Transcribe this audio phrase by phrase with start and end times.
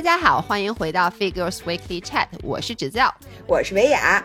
[0.00, 3.14] 大家好，欢迎回到 Figures Weekly Chat，我是指教，
[3.46, 4.24] 我是维雅。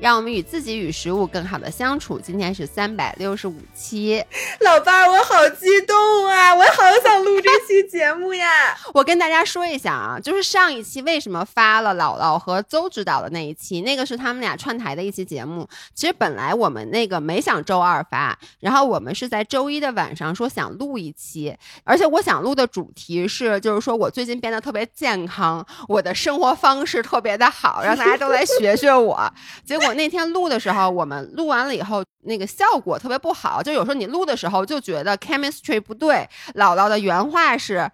[0.00, 2.18] 让我们与自己与食物更好的相处。
[2.18, 4.24] 今天是三百六十五期，
[4.60, 5.94] 老伴儿，我好激动
[6.26, 6.54] 啊！
[6.54, 8.48] 我好想录这期节目呀！
[8.94, 15.68] 我跟大家说一下啊，就是上一期为什么发了姥姥和邹指导的那一期，那个是他们俩串台的一期节目。
[15.94, 21.54] 其实本来我们那个没想周二发，然后我们是在周一的晚上说想录一期，
[21.84, 29.30] 而且我想录的主题是，就是说我最近变得特别健康，我的生活方式特别的好，让大家都来学学我。
[29.66, 29.89] 结果。
[29.94, 33.62] 那天录的时候，我们录完了以后，那个效果特别不好。
[33.62, 36.28] 就有时候你录的时候就觉得 chemistry 不对。
[36.54, 37.90] 姥姥的原话是：“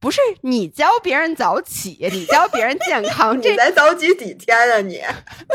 [0.00, 4.80] 不是你教别人早起，你教别人健康， 你才早起几天啊？
[4.80, 5.02] 你？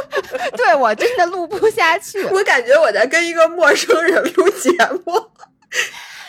[0.57, 2.23] 对我真的录不下去。
[2.33, 4.69] 我感觉我在跟一个陌生人录节
[5.05, 5.29] 目，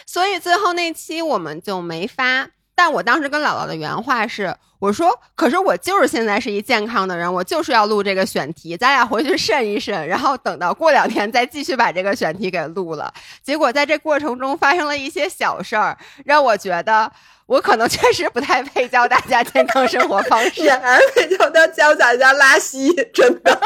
[0.06, 2.48] 所以最后那期我们就没发。
[2.74, 4.54] 但我当时跟姥姥的原话是。
[4.84, 13.10] 我说，可是我就是现在是一健康的人，我就是要录这个选题，咱俩回去慎一慎，然后等到过两天再继续把这个选题给录了。
[13.42, 17.10] 结果在这过程中发生了一些小事儿，让我觉得
[17.46, 23.58] 我可能确实不太配教大家健康生活方式，还配教他教大家拉稀，真的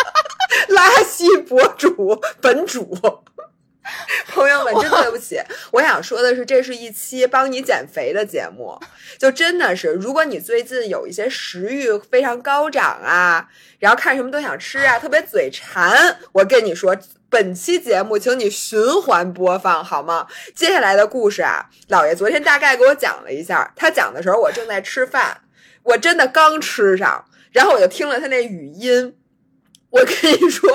[0.68, 2.96] 拉稀博主本主。
[4.28, 5.40] 朋友们，真对不起，
[5.72, 8.78] 我想说的是，这是一期帮你减肥的节目。
[9.18, 16.96] 就真的是，如果你最近有一些食欲非常高涨啊，然后看什么都想吃啊，特别嘴馋，我跟你说，
[17.30, 20.26] 本期节目请你循环播放好吗？
[20.54, 25.40] 接下来的故事啊，姥爷昨天大概给我讲了一下，他讲的时候我正在吃饭，
[25.82, 29.16] 我真的刚吃上，然后我就听了他那语音。
[29.90, 30.70] 我跟你说，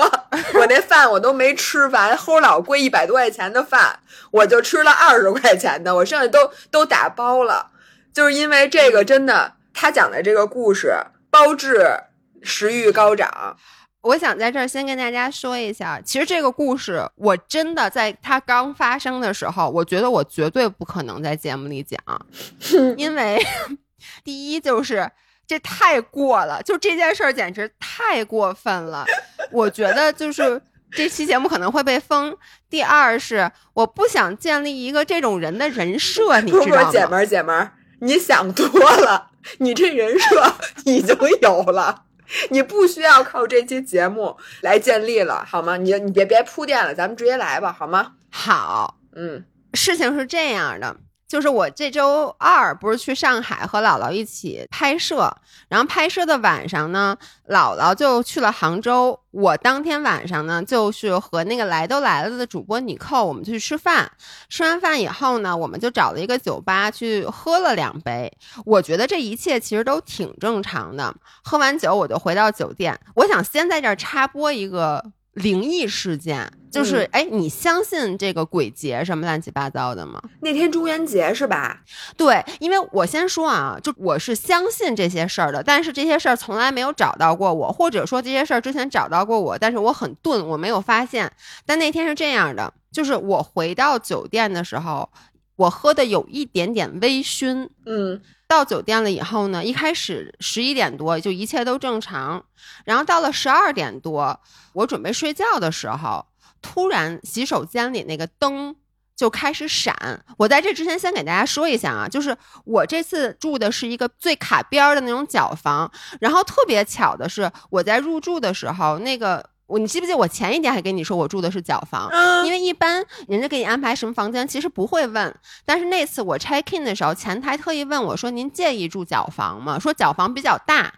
[0.54, 4.00] 我那饭我都没吃完，齁老贵一百多块钱的饭，
[4.32, 7.70] 我就吃了二十块钱的，我剩下都都打包了，
[8.12, 10.92] 就是因为这个真的，他讲的这个故事
[11.30, 12.00] 包治
[12.42, 13.56] 食欲高涨。
[14.00, 21.98] 我想在这儿先跟大家说一下，其实这个故事我真的在它刚发生的时候，我觉得我绝对不可能在节目里讲，
[22.98, 23.40] 因为
[24.24, 25.08] 第一就是。
[25.46, 29.04] 这太过了，就这件事儿简直太过分了。
[29.50, 30.60] 我觉得就是
[30.90, 32.36] 这期节目可能会被封。
[32.70, 36.90] 第二是我不想建立一个这种人的人设，你知道吗？
[36.90, 38.66] 姐们儿，姐们儿，你想多
[38.96, 42.04] 了，你这人设已经有了，
[42.50, 45.76] 你不需要靠这期节目来建立了，好吗？
[45.76, 48.12] 你你别别铺垫了，咱们直接来吧，好吗？
[48.30, 49.44] 好，嗯，
[49.74, 50.96] 事情是这样的。
[51.34, 55.36] 就是我这周二不是去上海和姥姥一起拍摄，
[55.66, 57.16] 然后拍摄的晚上呢，
[57.48, 59.18] 姥姥就去了杭州。
[59.32, 64.08] 我当天晚上呢，就是和那个来都来了的主播尼寇，我们去吃饭。
[64.48, 68.32] 吃完饭以后呢，我们就找了一个酒吧去喝了两杯。
[68.64, 71.12] 我觉得这一切其实都挺正常的。
[71.42, 72.96] 喝完酒我就回到酒店。
[73.16, 75.04] 我想先在这儿插播一个。
[75.34, 80.20] 灵异事件就是，哎，你相信这个鬼节什么乱七八糟的吗？
[80.40, 81.82] 那天中元节是吧？
[82.16, 91.30] 对，因为我先说啊，就我是相信这些事儿的，但是这些事儿从来没有找到过我，或者说这些事儿之前找到过我，但是我很钝，我没有发现。
[91.64, 95.08] 但那天是这样的，就是我回到酒店的时候，
[95.56, 98.20] 我喝的有一点点微醺，嗯。
[98.54, 102.44] 到酒店了以后呢，一开始十一点多就一切都正常，
[102.84, 104.40] 然后到了十二点多，
[104.74, 106.24] 我准备睡觉的时候，
[106.62, 108.76] 突然洗手间里那个灯
[109.16, 110.24] 就开始闪。
[110.38, 115.90] 我在这之前先给大家说一下啊，就是我这次住的是一个最卡边儿的那种角房，
[116.20, 119.53] 然后特别巧的是，我在入住的时候那个。
[119.66, 122.10] 我你记不记得我前一天还跟你说我住的是角房？
[122.44, 125.34] 因为一般人家给你安排什么房间，其实不会问。
[125.64, 130.92] 但是那次我 check in 的时候，前台特意问我说：“您介意住角房吗？”说角房比较大。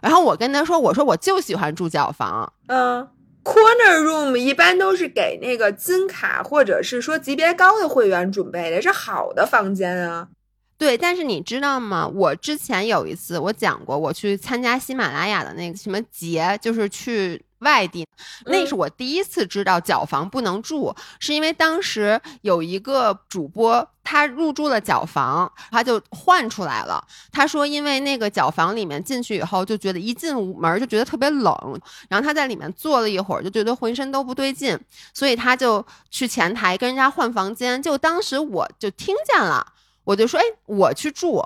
[0.00, 3.06] 然后我跟他说：“我说我就喜欢住角房。”嗯
[3.44, 10.28] ，corner room 一般都是给那个金卡或者是说级别高的会员准备的，是好的房间啊。
[10.78, 12.06] 对，但是你知道吗？
[12.06, 17.42] 我之前有一次我讲过，我去参加喜马拉雅的那个什么节，就是去。
[17.60, 18.06] 外地，
[18.44, 27.02] 那是我第一次知道角房不能住，是因为当时有一个主播他入住了角房，他就换出来了。
[27.32, 31.80] 他说，因为那个角房里面进去以后就觉得一进门就觉得特别冷，
[32.10, 34.78] 然后他在里面坐了一会儿就觉得浑身都不对劲，
[35.14, 37.82] 所以他就去前台跟人家换房间。
[37.82, 39.66] 就当时我就听见了，
[40.06, 41.44] 我就说：“哎，我去住。”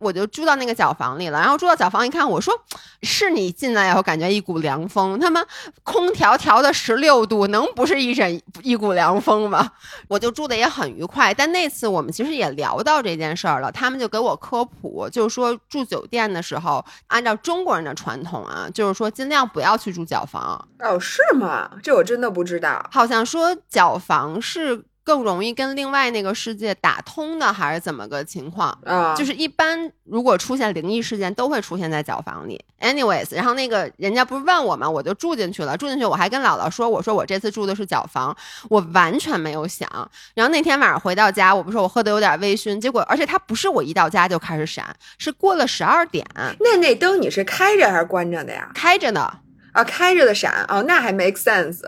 [0.00, 1.38] 我就住到那个角房里了。
[1.38, 2.54] 然后住到角房一看，我说
[3.02, 5.44] 是你进来以后感觉一股凉风，他妈
[5.82, 9.72] 空调调的十六度，能不是一阵一股凉风吗？
[10.08, 11.34] 我就住的也很愉快。
[11.34, 20.66] 但那次我们其实也聊到这件事儿了，他们就给我科普，就是说住酒店的时候，按照中国人的传统啊，就是说尽量不要去住角房。
[20.78, 21.72] 哦，是吗？
[21.82, 22.88] 这我真的不知道。
[22.90, 24.82] 好像说角房是。
[25.10, 29.12] 更容易跟另外那个世界打通的，还是怎么个情况啊？
[29.16, 32.64] 就是一般如果出现灵异事件，都会出现在脚房里。
[32.80, 34.88] Anyways，然后那个人家不是问我吗？
[34.88, 35.76] 我就住进去了。
[35.76, 38.36] 住进去，我还跟姥姥说：“我说我这次住的是脚房，
[38.68, 39.90] 我完全没有想。”
[40.32, 46.24] 然后那天晚上回到家，我不是说我喝的有点微醺，结果而且它不是我一到家就开始闪，是过了十二点。
[46.60, 48.70] 那那灯你是开着还是关着的呀？
[48.76, 49.20] 开着的
[49.72, 51.80] 啊，开着的闪哦，那还 make sense，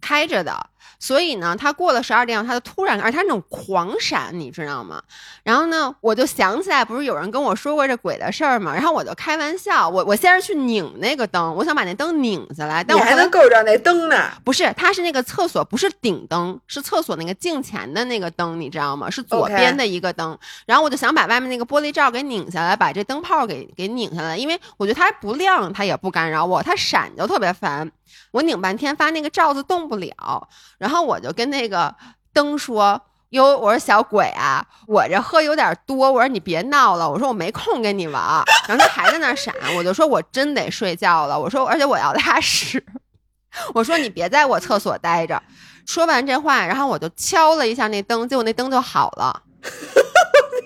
[0.00, 0.70] 开着的。
[1.00, 5.02] 所以呢，他过了十二点，他就突然，而且他那种狂闪，你知道吗？
[5.42, 8.74] 然后呢，我就想起来，不是有人跟我说过这鬼的事儿吗？
[8.74, 14.30] 然后我就开玩笑，我我先是去拧那个灯，我想把那灯拧下来，但我还能够着那灯呢？
[14.44, 19.08] 不是，它是那个厕所，不是顶灯，是厕所那个镜前的那个灯，你知道吗？
[19.08, 20.38] 是左边的一个灯。
[20.66, 27.90] 然后我就想把外面那个玻璃罩给拧下来，把这灯泡给给拧下来，因为我觉得它不亮，它也不干扰我，它闪就特别烦。
[28.32, 30.48] 我拧半天，发那个罩子动不了，
[30.78, 31.94] 然后我就跟那个
[32.32, 42.84] 灯说：“哟，我说小鬼啊，我这喝有点多，我说你别闹了，我说我没空跟你玩。”然后他还在那闪，我就说：“我真得睡觉了。”我说：“而且我要拉屎。
[43.74, 45.42] ”我说：“你别在我厕所待着。”
[45.86, 49.42] 说完这话，然后我就敲了一下那灯，结果那灯就好了。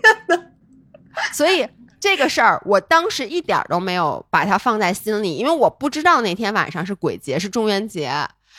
[0.02, 0.44] 天呐，
[1.32, 1.66] 所以。
[2.04, 8.12] 这个事儿，我当时一点都没有把它放在心里，因为我不知道那天晚上是鬼节，是中元节。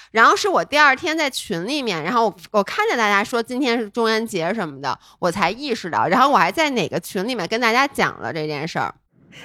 [0.10, 6.08] 然后是我第二天在群里面，然后我我看见大家说今天是中元节什么的，我才意识到。
[6.08, 8.92] 然后我还在哪个群里面跟大家讲了这件事儿。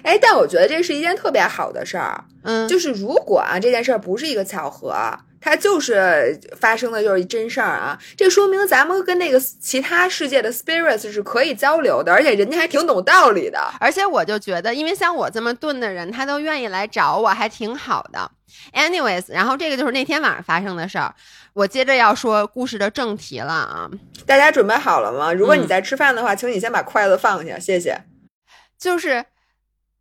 [0.03, 2.25] 哎，但我觉得这是一件特别好的事儿。
[2.45, 4.97] 嗯，就是如果啊这件事儿不是一个巧合。
[5.41, 7.99] 它就是发生的就是真事儿啊！
[8.17, 13.59] 这说明咱们跟那个其他世界的 spirits 是可以交流的，而且人家还挺懂道理的。
[13.81, 18.31] 而且我就觉得，因为像我这么钝的人，他都愿意来找我，还挺好的。
[18.75, 21.15] Anyways，然后这个就是那天晚上发生的事儿。
[21.55, 23.91] 我接着要说故事的正题了啊！
[24.27, 25.33] 大家准备好了吗？
[25.33, 28.03] 如果你在吃饭的话，请你先把筷子放下，谢谢。
[28.79, 29.25] 就是。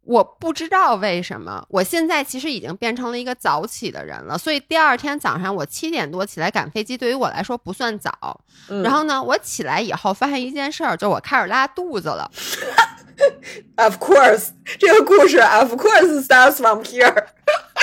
[0.06, 8.42] 我不知道为什么，我现在其实已经变成了一个早起的人了，所以第二天早上我七点多起来赶飞机，对于我来说不算早。
[8.84, 12.30] 然后呢，我起来以后发现一件事儿，就我开始拉肚子了。
[13.76, 14.50] Of course，
[14.80, 17.26] 这个故事 Of course starts from here。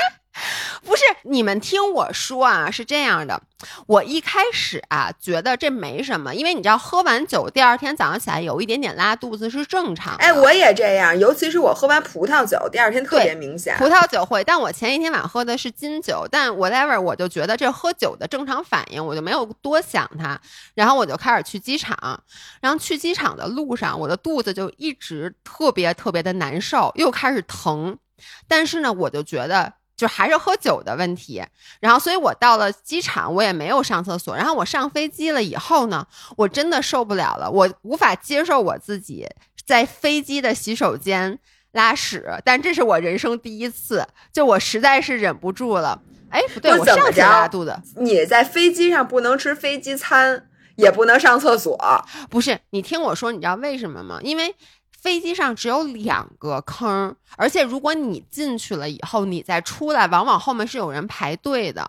[0.87, 3.43] 不是你们听我说啊，是这样的，
[3.89, 10.23] 我一开始啊觉得这没什么，因为你知道喝完酒第二天早上起来有一点点拉肚子是正常的。
[10.23, 13.77] 哎，我也这样，尤其是我喝完葡萄酒，第二天特别明显。
[13.79, 20.41] 葡萄酒会，但我前一天晚上喝的是金酒，但 whatever，我就觉得这喝酒的正常反应，我就没有多想它。
[20.75, 22.23] 然后我就开始去机场，
[22.61, 27.99] 然后去机场的路上，我的肚子就一直特别特别的难受，又开始疼，
[28.47, 29.73] 但是呢，我就觉得。
[29.97, 31.43] 就还是喝酒的问题，
[31.81, 34.37] 然后所以我到了机场，我也没有上厕所。
[34.37, 36.07] 然后我上飞机了以后呢，
[36.37, 39.27] 我真的受不了了，我无法接受我自己
[39.65, 41.39] 在飞机的洗手间
[41.73, 46.03] 拉屎，但这是我人生第一次，就我实在是忍不住了。
[46.29, 47.75] 哎，不对，我上次拉肚子。
[47.97, 52.05] 你在飞机上不能吃飞机餐，也不能上厕所。
[52.29, 54.21] 不是，你听我说，你知道为什么吗？
[54.23, 54.55] 因为。
[55.01, 61.89] 飞机上只有两个坑，而且如果你进去了以后，你再出来，往往后面是有人排队的。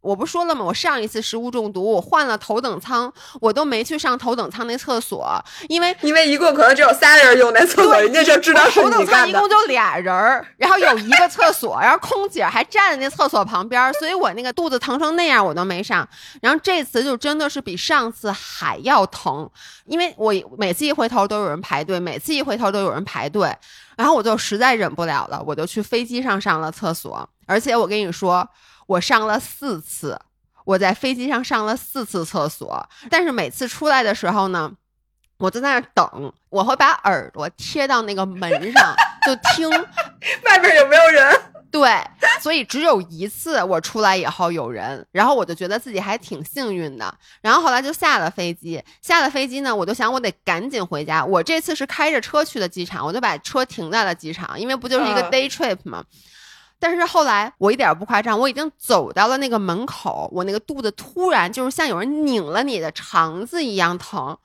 [0.00, 0.64] 我不说了吗？
[0.64, 16.08] 我上一次食物中毒，我换了头等舱，我都没去上头等舱那厕所，因为因为一共可能只有仨人用那厕所，人家就知道是头等舱一共就俩人儿，然后有一个厕所，然后空姐还站在那厕所旁边，所以我那个肚子疼成那样，我都没上。
[16.40, 19.50] 然后这次就真的是比上次还要疼，
[19.84, 23.52] 因为我每次一回头都有人排队，每次一回头都有人排队，
[23.96, 28.48] 然后我就实在忍不了了，我就去飞机上上了厕所，而且我跟你说。
[28.88, 30.18] 我上了四次，
[30.64, 34.72] 我在飞机上上了四次厕所，但是每次出来的时候呢，
[35.36, 38.94] 我就在那等，我会把耳朵贴到那个门上，
[39.26, 39.68] 就听
[40.44, 41.40] 外面有没有人。
[41.70, 42.02] 对，
[42.40, 47.14] 所以只有一次我出来以后有人，然后我就觉得自己还挺幸运的。
[47.42, 51.22] 然后后来就下了飞机，下了飞机呢，我就想我得赶紧回家。
[51.22, 56.02] 我这次是开着车去的机场，我就把车停在了机场，因为不就是一个 day trip 吗？
[56.80, 64.36] 但是后来我一点不夸张，我已经走到了那个门口，我那个肚子突然就是像有人拧了你的肠子一样疼，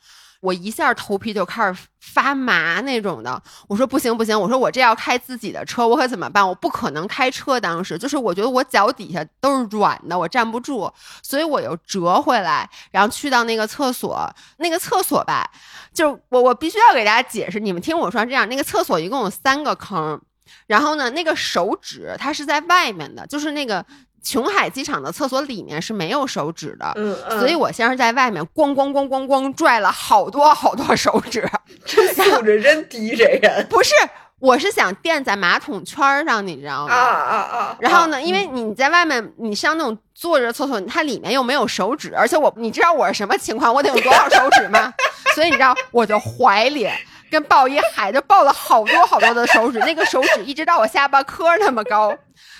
[0.42, 3.42] 我一下头皮就开始发麻那种的。
[3.68, 6.46] 我说不行不行，我说我这要开自己的车，我可怎么办？
[6.46, 15.50] 我不可能开车，当时就是我觉得我脚底下都是软的，我站不住，所以我又折回来，然后去到那个厕所，那个厕所吧，
[15.94, 20.20] 就是我我必须要给大家解释，你们听我说这样，那个厕所一共有三个坑，
[20.68, 23.86] 然后呢，那个手指它是在外面的，就是那个。
[24.26, 31.46] 琼海机场的厕所里面是没有手指的，嗯，所以我先是在外面咣咣咣咣咣拽了好多好多手指，
[31.86, 33.94] 这素质真低，这人不是，
[34.40, 36.96] 我是想垫在马桶圈上，你知道吗？
[36.96, 37.78] 啊啊啊！
[37.82, 43.74] 然后呢，因为你在外面，你上那种坐着厕所，它里面又没有手指，而且我，你知道我是什么情况？
[43.74, 44.94] 我得用多少手指吗？
[45.36, 46.88] 所以你知道，我就怀里
[47.34, 52.16] 跟抱一孩子抱了好多好多的手指，那个手指一直到我下巴颏那么高。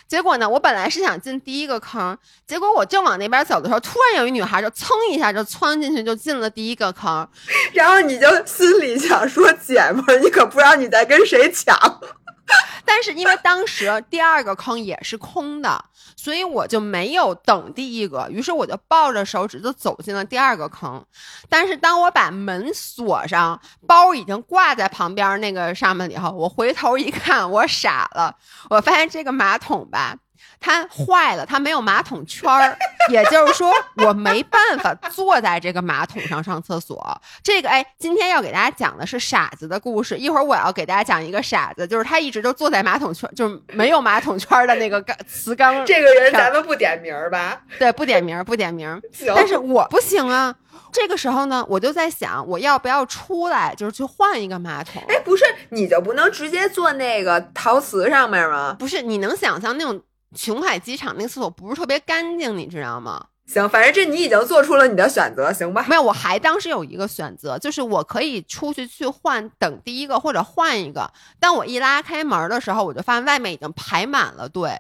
[0.08, 7.28] 结果呢，我本来是想进第一个坑，结果我正往那边走的时候，突然有一女孩就噌一下就窜进去，就进了第一个坑。
[7.72, 11.78] 然后你就心里想说：“姐们，你可不知道你在跟谁抢。”
[12.86, 15.84] 但是因为当时第二个坑也是空的，
[16.16, 21.04] 所以我就没有等第一个，于是我就抱着手指就走进了第二个坑。
[21.50, 28.36] 但是当我把门锁上，包已经挂在旁边那个上面以后，我回头一看，我傻了，
[28.70, 30.16] 我发现这个马桶吧。
[30.60, 32.78] 它坏了，它没有马桶圈儿，
[33.10, 37.22] 也就是说我没办法坐在这个马桶上上厕所。
[37.44, 40.18] 这个哎，今天要给大家讲的是傻子的故事。
[40.18, 45.86] 一会儿我要给大家讲一个傻子，就是他一直都坐在马桶圈，就是没有马桶圈的那个缸瓷缸。
[45.86, 47.62] 这个人咱们不点名吧？
[47.78, 49.02] 对，不点名，不点名。
[49.36, 50.56] 但是我不行啊。
[50.92, 55.04] 这个时候呢，我就在想，我要不要出来，就是去换一个马桶？
[55.10, 58.76] 哎，不是，你就不能直接坐那个陶瓷上面吗？
[58.78, 60.02] 不是，你能想象那种？
[60.36, 63.28] 琼海机场那个厕所不是特别干净，你知道吗？
[63.54, 65.86] 行，反正这你已经做出了你的选择，行吧？
[65.88, 71.08] 没有，我还当时有一个选择，就是我可以出去去换等第一个或者换一个。
[71.40, 74.76] 但我一拉开门的时候，我就发现外面已经排满了队，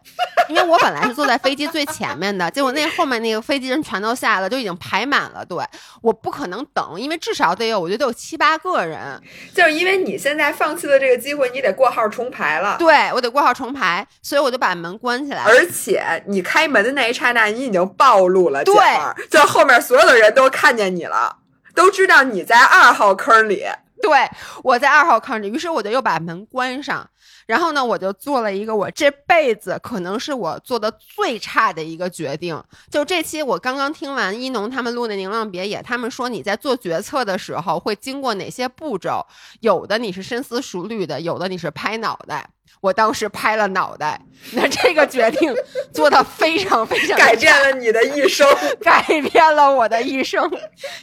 [0.49, 5.63] 因为我本来是坐在飞机最前面的，结果那后面那个飞机人全都下来了，就已经排满了队。
[6.01, 9.21] 我不可能等，因为至少得有，我觉得有七八个人。
[9.53, 12.77] 就是因为你现在放弃了这个机会，你得过号重排了。
[12.79, 15.43] 对，我得过号重排，所以我就把门关起来。
[15.43, 18.62] 而且你开门的那一刹那，你已经暴露了。
[18.63, 21.37] 对，就后面所有的人都看见你了，
[21.75, 23.65] 都知道你在二号坑里。
[24.01, 24.29] 对，
[24.63, 27.09] 我在二号坑里，于是我就又把门关上，
[27.45, 32.61] 然后呢，我就做了一个我这辈子可能是我做的最差的一个决定。
[32.89, 39.25] 就这期我刚刚听完一农他们录的《宁浪别野》，他们说你在做决策的时候会经过哪些步骤？
[39.61, 42.49] 有的你是深思熟虑的，有的你是拍脑袋。
[42.81, 44.19] 我当时拍了脑袋，
[44.51, 45.55] 那这个决定
[45.93, 48.45] 做的非常非常改变了你的一生，
[48.81, 50.51] 改变了我的一生，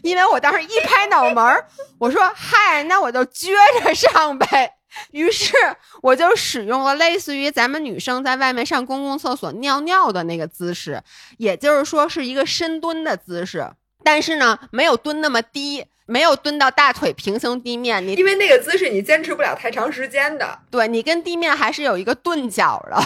[0.02, 1.66] 因为我当时一拍脑门儿，
[1.98, 3.48] 我说嗨，那我就撅
[3.82, 4.74] 着上呗。
[5.12, 5.54] 于是
[6.02, 11.02] 我就使用了类似于咱们女生在外面上公共厕所尿尿的那个姿势，
[11.38, 13.70] 也就是说是一个深蹲的姿势，
[14.02, 15.86] 但是呢没有蹲那么低。
[16.06, 20.58] 没有蹲到大腿平行地面，你因为那个姿势你坚持不了太长时间的。
[20.68, 23.00] 对你跟地面还是有一个钝角的。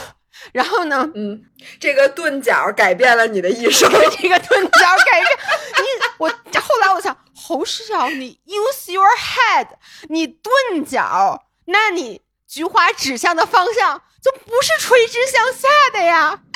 [0.52, 1.44] 然后呢，嗯，
[1.78, 3.90] 这个钝角改变了你的一生。
[4.18, 5.30] 这个钝角改变
[5.76, 5.84] 你，
[6.16, 9.66] 我后来我想，侯世尧，你 use your head，
[10.08, 10.50] 你顿
[10.86, 16.40] 脚，那你菊花指向的方向就不是垂直向下的呀？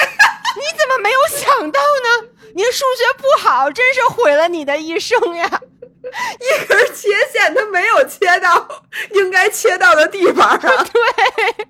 [0.56, 2.28] 你怎么没有想到呢？
[2.54, 5.60] 你数学不好，真是毁了你的一生呀！
[6.40, 10.70] 一根切线，它没有切到应该切到的地方上。
[10.88, 11.66] 对，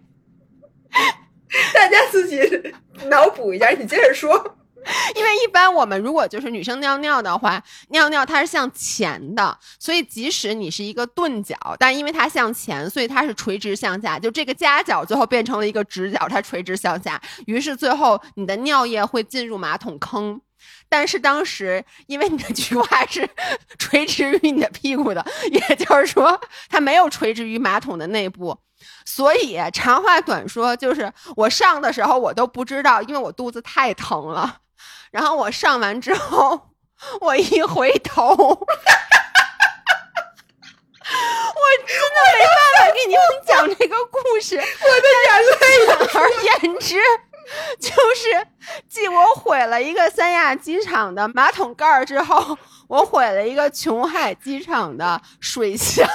[1.74, 2.74] 大家自己
[3.06, 3.70] 脑补一下。
[3.70, 4.56] 你接着说。
[5.14, 14.18] 因为一般我们如果就是女生尿尿的话，尿尿它是向前的，所以即使你是一个钝角，但因为它向前，所以它是垂直向下。
[14.18, 20.40] 就这个夹角最后变成了一个直角，它垂直向下，于是最后你的尿液会进入马桶坑。
[20.88, 23.28] 但是当时，因为你的菊花是
[23.78, 28.58] 垂直于你的屁股的，也就是说，它没有垂直于马桶的内部，
[29.04, 34.60] 所以长话短说，就是我上的时候我都不知道，因为我肚子太疼了。
[35.10, 36.70] 然后我上完之后，
[37.20, 38.36] 我一回头， 我
[41.86, 44.66] 真的没办法给你们讲这个故事， 我的
[45.26, 45.52] 眼泪。
[45.86, 46.96] 简而言之。
[47.80, 48.46] 就是
[48.90, 56.06] 继我毁了一个三亚机场的马桶盖儿之后，我毁了一个琼海机场的水箱。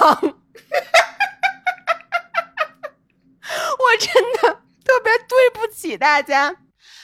[3.80, 6.56] 我真的特别对不起大家。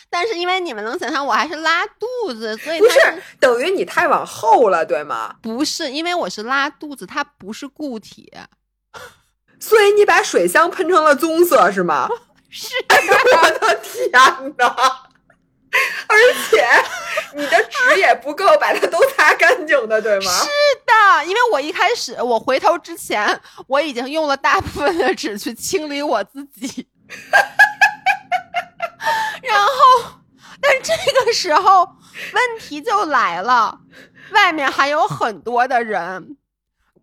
[0.10, 5.36] 但是因为你们能想象我还是拉肚子，所以不它是等于你太往后了，对吗？
[5.42, 8.32] 不是因为我是拉肚子，它不是固体。
[9.60, 12.08] 所以你把水箱喷成了棕色是吗？
[12.50, 14.10] 是我的天
[14.58, 14.76] 哪！
[16.08, 16.18] 而
[16.50, 16.66] 且
[17.36, 20.32] 你的纸也不够把它都擦干净的，对吗？
[20.32, 20.48] 是
[20.88, 26.88] 的，因为我一开始我回头之前，我已经用了大部分的纸去清理我自己，
[29.42, 30.20] 然后，
[30.62, 30.94] 但这
[31.26, 31.84] 个时候
[32.34, 33.80] 问题就来了，
[34.32, 36.38] 外面还有很多的人。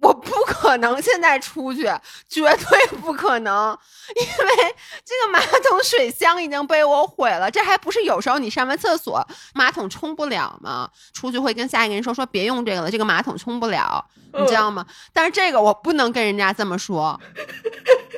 [0.02, 1.84] 我不可能现在出去，
[2.28, 3.76] 绝对不可能，
[4.14, 7.50] 因为这个马桶水箱已经被我毁了。
[7.50, 10.88] 这还不是有时候你上完厕所马桶冲不了吗？
[11.14, 14.86] 出去会跟下一个人说说别用这个了，这个马桶冲不了，你知道吗？
[15.14, 17.18] 但是这个我不能跟人家这么说，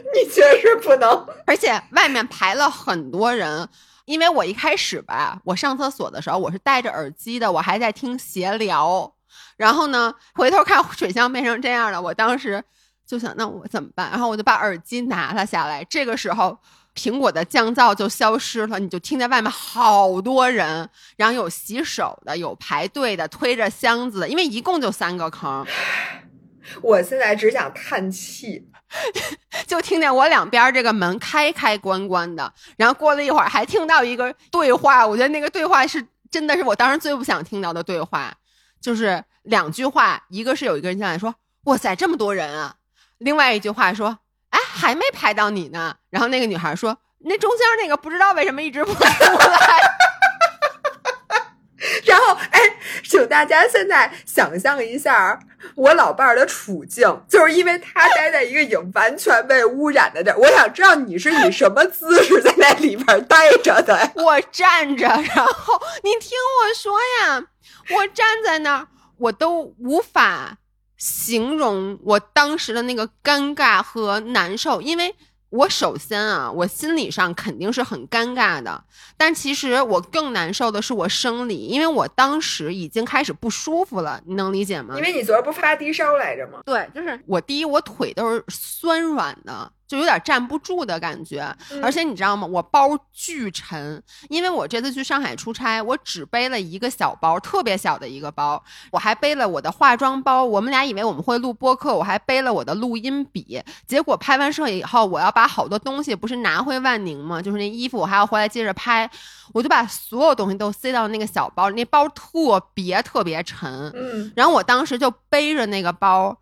[0.15, 1.27] 你确实不能。
[1.47, 3.69] 而且外面排了很多人，
[4.05, 9.15] 因为我一开始吧，我上厕所的时候我是戴着耳机的，我还在听闲聊。
[9.57, 12.63] 然后呢，回头看水箱变成这样了，我当时
[13.07, 14.11] 就想，那我怎么办？
[14.11, 15.85] 然后我就把耳机拿了下来。
[15.85, 16.57] 这个时候，
[16.95, 25.67] 苹果的降噪就消失了，你就听见外面好多人，然后有洗手的，有排队的，推着箱子的，因为一共就三个坑。
[26.83, 28.68] 我现在只想叹气，
[29.67, 38.35] 就听见我两边这个门开开关关的，然后过了一会儿还听到一个对话，我觉得那个对话是真的是我当时最不想听到的对话，
[38.81, 42.75] 就是两句话，一个是有一个人进来说：“哇塞，这么多人啊！”
[43.19, 44.19] 另外一句话说
[44.51, 49.11] ：“哎，还没排到你呢。”然后那个女孩说：“那中间那个不知道为什么一直不 出来。
[52.05, 52.61] ”然后，哎，
[53.05, 55.39] 请大家现在想象一下
[55.75, 60.39] 我老伴儿的处境，就是因为他待在一个已经完全被污染的地儿。
[60.39, 64.13] 我想知道你是以什么姿势在那里边待着的？
[64.17, 66.31] 我站着，然后你听
[66.63, 67.45] 我说呀，
[67.97, 70.59] 我站在那儿，我都无法
[70.97, 75.15] 形容我当时的那个尴尬和难受，因为。
[75.51, 78.85] 我首先啊，我心理上肯定是很尴尬的，
[79.17, 84.95] 但其实我更难受的是我生理，因为我当时已经开始不舒服了，你能理解吗？
[84.97, 86.61] 因为你昨儿不发低烧来着吗？
[86.67, 89.73] 对，就是我第一，我腿都是酸软的。
[89.89, 91.43] 就有点站不住的感觉，
[91.83, 92.47] 而且你知道吗？
[92.47, 100.45] 我包巨沉，因为我这次去上海出差，我只背了一个小包，特别小的一个包，我还背了我的化妆包。
[100.45, 103.61] 我们俩以为我们会录播客，我还背了我的录音笔。
[103.87, 107.41] 结果拍完摄以后，我要把好多东西不是拿回万宁吗？
[107.41, 109.11] 就是那衣服，我还要回来接着拍，
[109.55, 111.77] 我就把所有东西都塞到那个小包里。
[111.77, 116.37] 那包特别特别沉，嗯，然后我当时就背着那个包。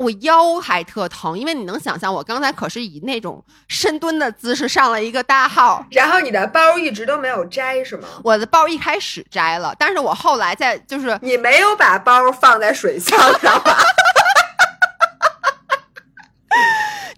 [0.00, 5.84] 我腰还特疼，因为你能想象，我刚才可是以那种深蹲的姿势上了一个大号。
[5.90, 8.08] 然后你的包一直都没有摘，是吗？
[8.24, 13.76] 我的包一开始摘了，但是我后来在就是你没有把包放在水箱上吧？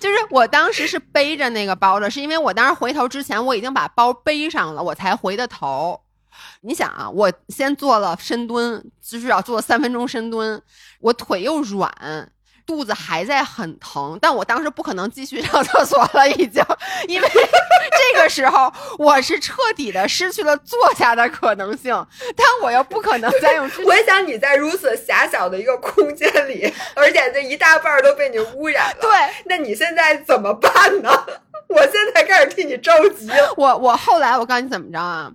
[0.00, 6.00] 就是我当时是背着那个包的，是因为我当时回头之前我已经把包背上了，我才回的头。
[6.62, 10.60] 你想啊，我先做了深蹲，至少做了三分钟深蹲，
[10.98, 11.88] 我腿又软。
[12.66, 16.64] 肚子还在很疼，但我当时不可能继续上厕所了，已经，
[17.08, 17.28] 因为
[18.14, 21.92] 这个时候我是彻底的失去了坐下的可能性，
[22.36, 23.70] 但我又不可能再用。
[23.84, 29.10] 我想你在如此狭小的一个空间里，而且这一大半都被你污染了，对，
[29.46, 30.70] 那你现在怎么办
[31.02, 31.10] 呢？
[31.68, 33.30] 我现在开始替你着急。
[33.56, 35.30] 我我后来我告诉你怎么着啊，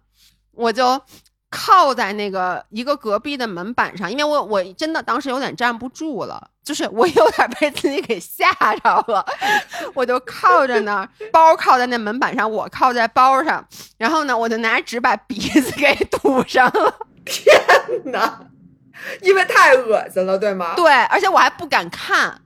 [0.53, 1.01] 我就
[1.49, 6.49] 靠在那个一个隔壁的门板上，因为我我真的当时有点站不住了。
[6.63, 8.51] 就是我有点被自己给吓
[8.83, 9.25] 着了，
[9.95, 13.65] 我就靠着那包靠在那门板上，我靠在包上，
[13.97, 16.93] 然后呢，我就拿纸把鼻子给堵上了。
[17.23, 17.55] 天
[18.11, 18.37] 哪！
[19.21, 20.73] 因为太恶心了，对吗？
[20.75, 22.41] 对，而且我还不敢看。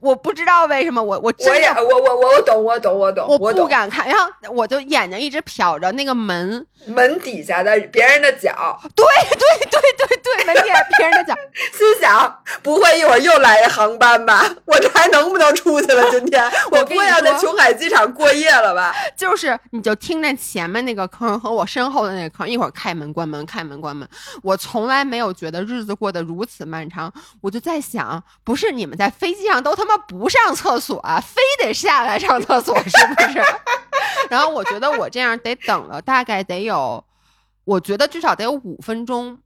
[0.00, 11.34] 我不知道为什么，我我我也我我我我懂我懂我懂，我不敢看，然后我就眼睛一直瞟着那个门门底下的别人的脚，对对对对对，门底下别人的脚，
[11.76, 14.48] 心想不会一会儿又来一航班吧？
[14.64, 16.10] 我这还能不能出去了？
[16.10, 18.94] 今天 我不会要在琼海机场过夜了吧？
[19.16, 24.08] 就是你就听见前面那个坑和我身后的那个坑，一会儿开门关门开门关门，
[24.42, 27.12] 我从来没有觉得日子过得如此漫长。
[27.40, 30.00] 我就在想，不是你们在飞机上都他妈。
[30.10, 33.40] 不上厕所，啊非得下来上厕所， 是不是？
[34.28, 37.04] 然后我觉得我这样得等了大概得有，
[37.64, 39.38] 我觉得至少得有五分钟，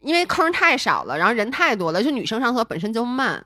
[0.00, 3.44] 因为坑太少了，然后人太多了，就女生上厕所本身就慢。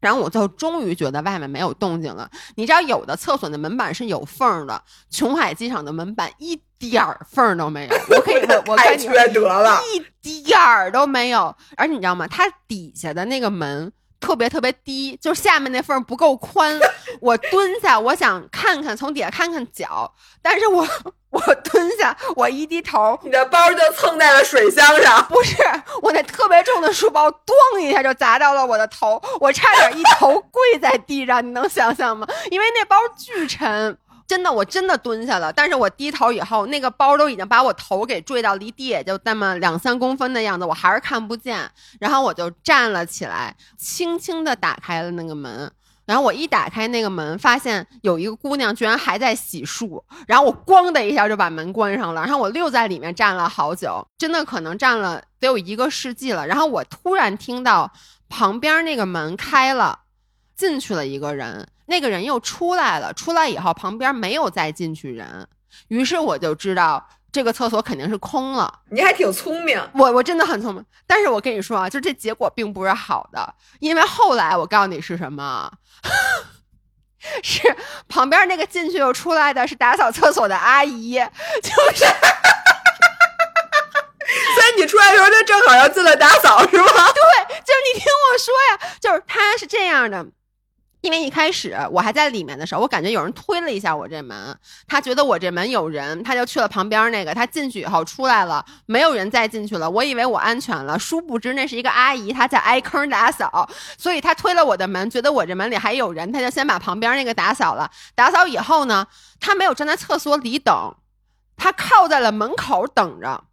[0.00, 2.28] 然后我最后终于觉得外面没有动静了。
[2.54, 7.96] 你知道有的厕所的门板是有缝的，琼海机场的门板一点儿缝都没有。
[8.08, 9.80] 我可以，我我 太缺德了。
[9.92, 11.54] 一点儿都没有。
[11.76, 12.26] 而你知道吗？
[12.26, 16.78] 它底下的那个门特别特别低，就是下面那缝不够宽。
[17.20, 20.86] 我蹲下，我想看看从底下看看脚，但是我
[21.30, 25.56] 我蹲下，我一低头，你的包就蹭在了水箱上，不是
[26.02, 32.26] 我那特别重的书包，咣一下就砸到了我的头，我差点一头跪在地上，你能想象吗？
[32.50, 33.96] 因为那包巨沉。
[34.28, 41.68] 真的，我真的蹲下了，但是我低头以后，那个包都已经把我头给坠到离地也就那么两三公分的样子，我还是看不见。
[41.98, 45.72] 然后我就站了起来，轻轻地打开了那个门。
[46.04, 52.22] 然后我一打开那个门，发现有一个姑娘居然还在洗漱，然后我咣的一下就把门关上了。
[52.22, 56.46] 然后我又在里面站了好久，真的可能站了得有一个世纪了。
[56.46, 57.90] 然后我突然听到
[58.28, 60.00] 旁边那个门开了，
[60.54, 61.66] 进去了一个人。
[61.90, 65.48] 那个人又出来了，出来以后旁边没有再进去人，
[65.88, 68.80] 于是我就知道这个厕所肯定是空了。
[68.90, 75.72] 你还挺聪明，我我真的很聪明，但是我跟你说啊，就这结果并不是好的，因为后来我告诉你是什么，
[77.42, 77.74] 是
[78.06, 81.14] 旁边那个进去又出来的是打扫厕所的阿姨，
[81.62, 82.04] 就是，
[84.54, 86.84] 所以你出来的时候就正好要进来打扫是吗？
[86.84, 90.26] 对，就是你听我说呀，就是他是这样的。
[91.00, 97.32] 因为一开始我还在里面的时候，我感觉有人推了一下我这门，他觉得我这门有人，他就去了旁边那个。
[97.32, 99.88] 他进去以后出来了，没有人再进去了。
[99.88, 107.88] 我以为我安全了，殊不知那是一个阿姨，她在挨坑打扫，所以她推了我的门，觉得我这门里还有人，她就先把旁边那个打扫了。
[108.16, 109.06] 打扫以后呢，
[109.38, 110.96] 她没有站在厕所里等，
[111.56, 113.44] 她靠在了门口等着。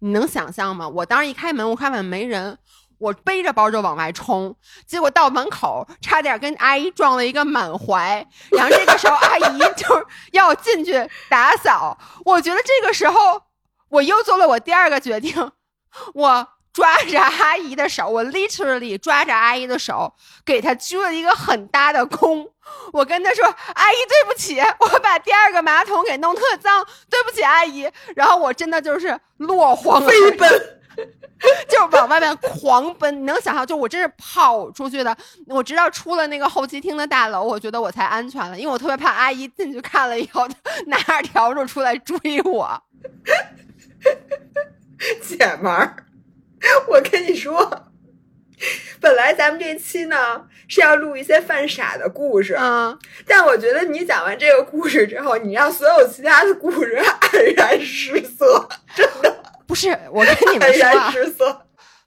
[0.00, 0.86] 你能想象吗？
[0.88, 2.58] 我当时一开门，我看外面没人。
[3.00, 4.54] 我背着包就往外冲，
[4.86, 8.24] 结果到门口差点跟阿姨撞了一个满怀。
[8.50, 13.42] 然后这个时候阿姨 就是要进去打扫，我觉得这个时候
[13.88, 15.50] 我又做了我第二个决定，
[16.12, 22.46] 我抓着阿姨的手，我 literally 抓着阿姨的手，给她鞠了一个很大的躬。
[22.92, 30.79] 我跟她说：“阿姨，对不起，我把第二个马桶给弄特脏，对不起，阿姨。”然后我真的就是落荒飞奔。
[31.68, 33.66] 就是往外面狂奔，你能想象？
[33.66, 35.16] 就我真是跑出去的。
[35.46, 40.46] 我直到出了那个候机厅的大楼，我觉得我才安全了，因为我特别怕阿姨进去看了以后
[40.86, 42.82] 拿着笤帚出来追我。
[45.22, 45.96] 姐们儿，
[46.88, 47.86] 我跟你说，
[49.00, 59.36] 本来咱们这期呢是要录一些犯傻的故事，嗯，但我觉得你讲完这个故事之后，你让所有其他的故事黯然失色，真的。
[59.70, 61.62] 不是，我跟你们 说，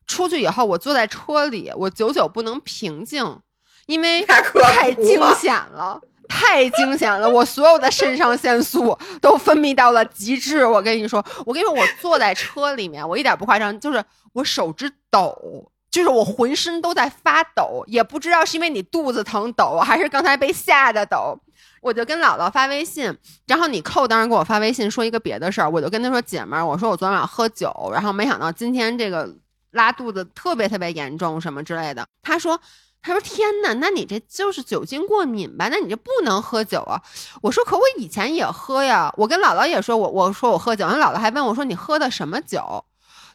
[0.06, 3.39] 出去以后，我坐在车里，我久久不能平静，
[3.86, 10.65] 因为太惊险了，太惊险了，我所有的肾上腺素都分泌到了极致。
[10.65, 21.39] 我跟你说，我跟你说，我坐在车里面，我一点不夸张，就是我手指抖，就是我浑身都在发抖，也不知道是因为你肚子疼抖，还是刚才被吓的抖。
[21.83, 23.13] 我就跟姥姥发微信，
[23.45, 29.29] 然后你扣当时给我发微信说一个别的事儿，我就跟他说姐们儿，我说我昨天晚上喝酒，然后没想到今天这个
[29.71, 32.07] 拉肚子特别特别严重什么之类的。
[32.21, 32.57] 他说
[33.01, 35.67] 他说天哪，那你这就是酒精过敏吧？
[35.69, 37.03] 那你这不能喝酒啊！
[37.41, 42.85] 我说可我以前也喝呀，我跟姥姥也说我我说我喝酒，然后姥姥还问我说你喝的什么酒？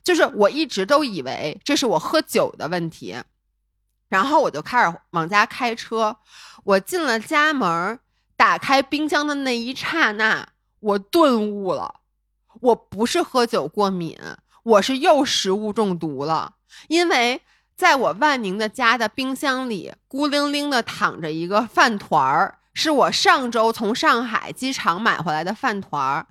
[0.03, 3.15] 就是我一直都以为这是我喝酒的问题，
[4.09, 6.17] 然后我就开始往家开车，
[6.65, 8.01] 我进了家门。
[8.39, 11.97] 打开冰箱的那一刹那，我顿悟了，
[12.61, 14.17] 我不是喝酒过敏，
[14.63, 16.55] 我是又食物中毒了。
[16.87, 17.43] 因为
[17.75, 26.27] 在我万宁的家的冰箱里，孤零零的躺着一个饭团儿，是我上周从上海机场买回来的饭团儿，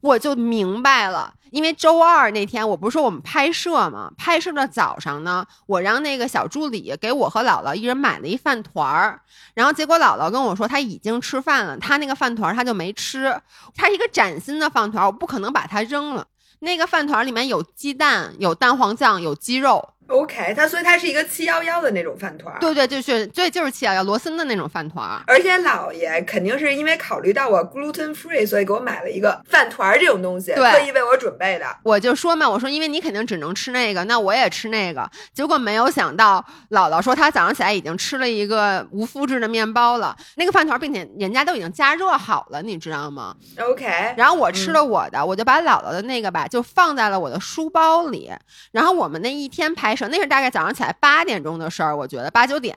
[0.00, 1.34] 我就明白了。
[1.50, 4.12] 因为周二那天，我不是说我们拍摄吗？
[4.16, 9.20] 拍摄的早上呢，我让那个小助理给我和姥姥一人买了一饭团儿，
[9.54, 13.36] 然后结果姥姥跟我说她已经吃饭了，她那个饭团儿她就没吃，
[13.74, 16.24] 它一个崭新的饭团儿，我不可能把它扔了。
[16.60, 19.94] 那个饭团里面有鸡蛋，有蛋黄酱，有鸡肉。
[20.10, 22.52] OK，它所以它是一个七幺幺的那种饭团。
[22.58, 25.22] 对对，就是对，就是七幺幺罗森的那种饭团。
[25.24, 31.64] 而且姥爷肯定是因为考虑到我 gluten free，所以给我买了一个饭团这种东西，特意为我准备的。
[31.84, 35.08] 我就说嘛，我说因为你肯定只能吃那个，那我也吃那个。
[35.32, 43.86] 结果没有想到，姥姥说她早上起来已经吃了一个无麸质的面包了，那个饭团，并且人家都已经加热好了，你知道吗？OK。
[44.16, 48.32] 然后我吃了我的，我就把姥姥的那个吧，就放在了我的书包里。
[48.72, 49.94] 然后我们那一天拍。
[50.08, 52.76] 那是大概早上起来八点钟的事儿，我觉得八九点。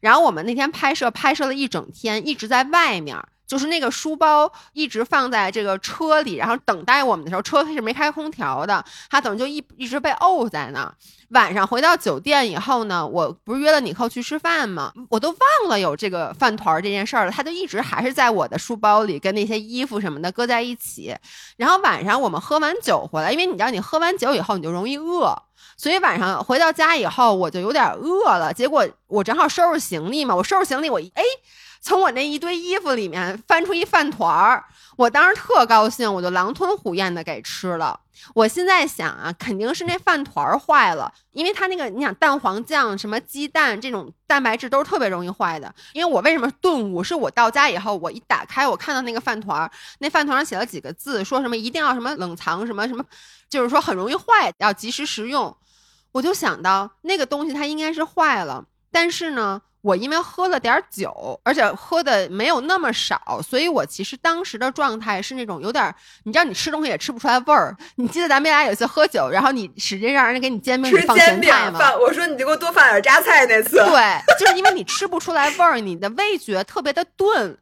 [0.00, 3.16] 然后我们那天拍摄，拍摄了一整天，一直在外面，
[3.52, 10.94] 就是那个书包一直放在这个车里，然后等待我们的时候，车是没开空调的，它等于就一一直被沤在那儿。
[11.32, 14.90] 晚上回到酒店以后呢，我不是约了你后去吃饭吗？
[15.10, 21.14] 我都忘了有这个饭团这件事儿了，他就一直还是在我的书包里，跟那些衣服什么的搁在一起。
[21.58, 25.36] 然后晚上我们喝完酒回来，因为你知道你喝完酒以后你就容易饿，
[25.76, 28.50] 所以晚上回到家以后我就有点饿了。
[28.54, 31.22] 结果我正好收拾行李嘛，我收拾行李，我哎，
[31.82, 34.64] 从我那一堆衣服里面翻出一饭团儿，
[34.96, 37.98] 我当时特高兴，我就狼吞虎咽的给吃了。
[38.34, 45.74] 我现在想啊，肯定是那饭团儿坏了，因为它那个你想蛋黄酱、什么鸡蛋这种蛋白质都是特别容易坏的。
[45.92, 47.02] 因为我为什么顿悟？
[47.02, 49.68] 是我到家以后，我一打开，我看到那个饭团儿，
[49.98, 53.04] 那饭团上写了几个字，说什么一定要什么冷藏什么什么，
[53.50, 55.56] 就是说很容易坏，要及时食用。
[56.12, 59.62] 我就想到那个东西它应该是坏了，但是呢。
[59.82, 65.92] 我因为喝了点酒，而且喝的没有那么少，所以我其实当时的状态是那种有点，
[66.22, 67.76] 你知道，你吃东西也吃不出来味儿。
[67.96, 71.80] 你记得咱们俩有一次喝酒，然后你使劲让人家给你煎饼里放咸菜吗？
[71.96, 73.76] 我说你就给我多放点榨菜那次。
[73.76, 77.58] 对，就是因为你吃不出来味儿，你的味觉特别的钝，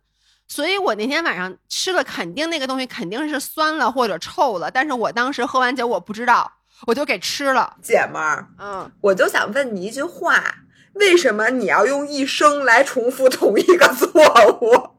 [0.47, 4.71] 所以我那天晚上吃了，肯定那个东西肯定是酸了或者臭了。
[4.71, 6.53] 但是我当时喝完酒，我不知道，
[6.87, 7.79] 我就给吃了。
[7.83, 10.45] 姐们儿，嗯，我就想问你一句话。
[10.95, 14.09] 为什么你要用一生来重复同一个错
[14.61, 14.91] 误？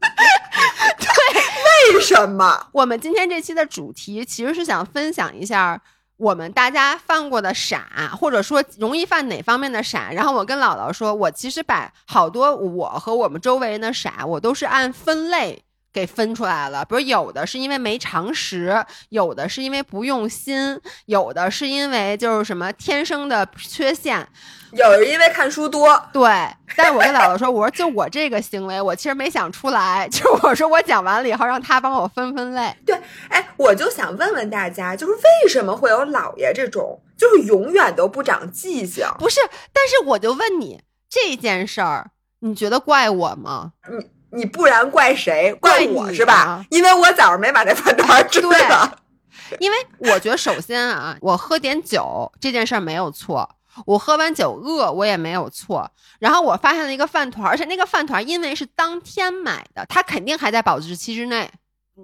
[0.98, 2.68] 对，为什么？
[2.72, 5.80] 我们今天这期的主题其实是想分享一下
[6.16, 10.12] 我们大家犯过的傻，或者说容易犯哪方面的傻。
[10.12, 15.64] 然后我跟姥姥说，我其实把好多我和我们周围人的傻，我都是按分类。
[15.94, 24.26] 给分出来了，比如有的是因为没常识，有的是因为不用心，有的是因为就是什么天生的缺陷，
[24.72, 25.96] 有的因为看书多。
[26.12, 26.28] 对，
[26.76, 32.74] 但是我跟姥姥说，我说就我这个行为，我其实没想出来，就我说我讲完了以后，让他帮我分分类。
[32.84, 39.06] 对，哎，我就想问问大家，就是为什么会有姥爷这种，就是永远都不长记性？
[39.20, 39.38] 不是，
[39.72, 43.74] 但是我就问你这件事儿，你觉得怪我吗？
[43.88, 44.13] 你。
[44.34, 45.52] 你不然怪谁？
[45.60, 46.64] 怪我是吧？
[46.70, 48.98] 因为我早上没把这饭团吃了。
[49.60, 53.48] 因为我觉得，首先啊，我喝点酒这件事儿没有错，
[53.86, 55.90] 我喝完酒饿我也没有错。
[56.18, 61.50] 然后我发现了一个饭团，而且那个饭团因为是当天买的，它肯定还在保质期之内。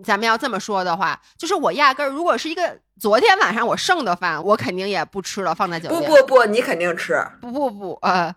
[0.04, 6.08] 咱们要这么说的话，就是我压根儿如果是一个昨天晚上我剩的饭，我肯定也不吃了，放在酒店。
[6.08, 7.26] 不不不，你肯定吃。
[7.40, 8.32] 不不不，呃。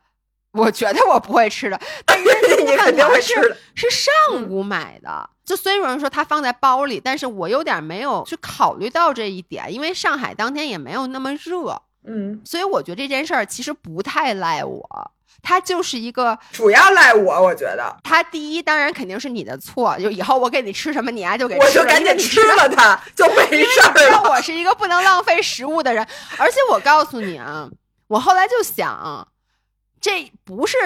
[0.54, 2.26] 我觉得我不会吃的，但是
[2.64, 3.58] 你肯定会吃的。
[3.76, 15.12] 是上午买的，就虽然说它放在包里，但是我有点没有去考虑到这一点，因为上海当天也没有那么热，嗯，所以我觉得这件事儿其实不太赖我，
[15.42, 17.42] 他就是一个主要赖我。
[17.42, 24.30] 我觉得他第一当然肯定是你的错，就以后我给你吃什么，你啊就给我就赶紧吃了它就没事儿了。
[24.30, 27.68] 我是一个不能浪费食物的人，而且我告诉你啊，
[28.08, 29.28] 我后来就想。
[30.04, 30.78] 这不是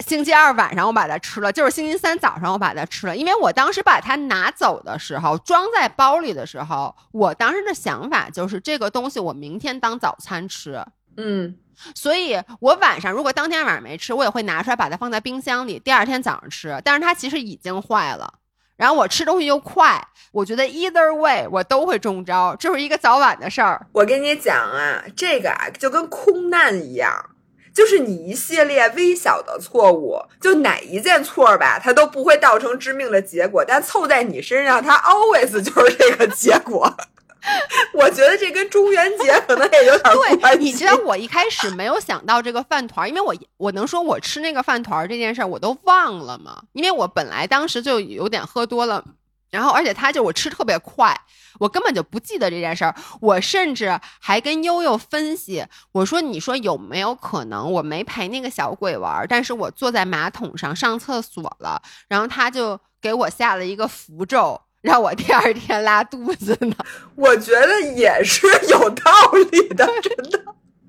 [0.00, 3.16] 星期二晚上我把它吃了，就是星期三早上我把它吃了。
[3.16, 10.84] 因为我当时把它拿走的时候，装在包里的时候，我当时的想法就是这个东西我明天当早餐吃。
[11.16, 11.56] 嗯，
[11.94, 16.78] 所以我晚上如果当天晚上没吃，我也会拿出来把它放在冰箱里，第二天早上吃。
[16.84, 18.34] 但是它其实已经坏了，
[18.76, 23.86] 然后我吃东西又快，我觉得 either way 我都会中招，这是一个早晚的事儿。
[23.92, 27.30] 我跟你讲啊，这个啊就跟空难一样。
[27.74, 36.94] 就是你一系列微小的错误，就哪一件错吧，它都不会造成致命的结果，但凑在你身上，它 always 就是这个结果。
[37.92, 40.64] 我觉得这跟中元节可能也有点关系。
[40.64, 46.62] 你知道我一开始没有想到这个饭团，因为我我能说我吃那个饭团这件事儿我都忘了吗？
[46.72, 49.04] 因为我本来当时就有点喝多了。
[49.52, 51.14] 然后，而且他就我吃特别快，
[51.60, 52.94] 我根本就不记得这件事儿。
[53.20, 66.74] 我甚至还跟悠悠分析，我说：“你说有没有可能我没陪那个小鬼玩，但是我坐在马桶上上厕所了，然后他就给我下了一个符咒，让我第二天拉肚子呢？”
[67.14, 69.12] 我觉得也是有道
[69.50, 70.42] 理的，真的。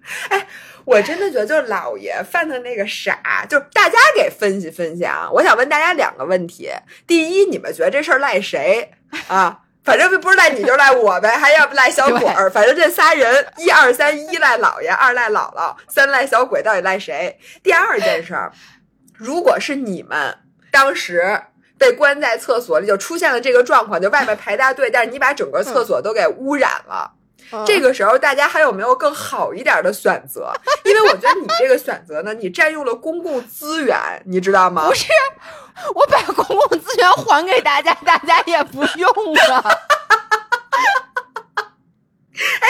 [0.29, 0.47] 哎。
[0.85, 5.29] 我真的觉得，就是老爷犯的那个傻，就是大家给分析分析啊！
[5.31, 6.69] 我想问大家两个问题：
[7.07, 8.91] 第一，你们觉得这事儿赖谁
[9.29, 9.61] 啊？
[9.85, 12.51] 反正不是赖你就赖我呗，还要不赖小鬼儿？
[12.51, 17.39] 反正这仨人，一二三，一赖老爷，二赖姥姥，三赖小鬼，到底赖谁？
[17.63, 18.51] 第二件事儿，
[19.15, 20.37] 如果是你们
[20.69, 21.43] 当时
[21.77, 27.13] 被关在厕所里，就出现了这个状况，就外面排大队，但是你把整个厕所都给污染了。
[27.65, 30.51] 这个时候大家还有没有更好一点的选择？
[30.85, 34.87] 因为我觉得你这个选择呢，你占用了公共资源，你知道吗？
[34.87, 35.05] 不是，
[35.95, 39.09] 我把公共资源还给大家，大家也不用
[39.49, 39.63] 了。
[42.33, 42.67] 哎，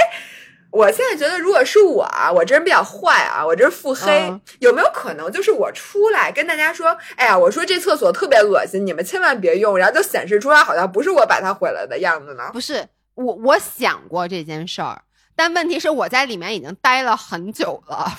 [0.72, 12.50] 我现在觉得，如果是我啊，我这人比较坏啊，我这是腹黑，嗯有没有可能就是我出来跟大家说，哎呀，我说这厕所特别恶心，你们千万别用，然后就显示出来好像不是我把它毁了的样子呢？
[12.52, 15.02] 不是我，我想过这件事儿，
[15.36, 18.12] 但问题是我在里面已经待了很久了。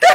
[0.00, 0.08] 对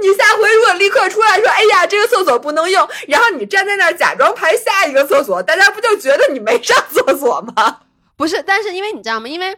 [0.00, 7.80] 你下回如果立刻出来说，哎呀，这个厕所不能用，然后你站在那儿假装排下一个厕所，大家不就觉得你没上厕所吗？
[8.16, 9.28] 不是，但是因为你知道吗？
[9.28, 9.56] 因为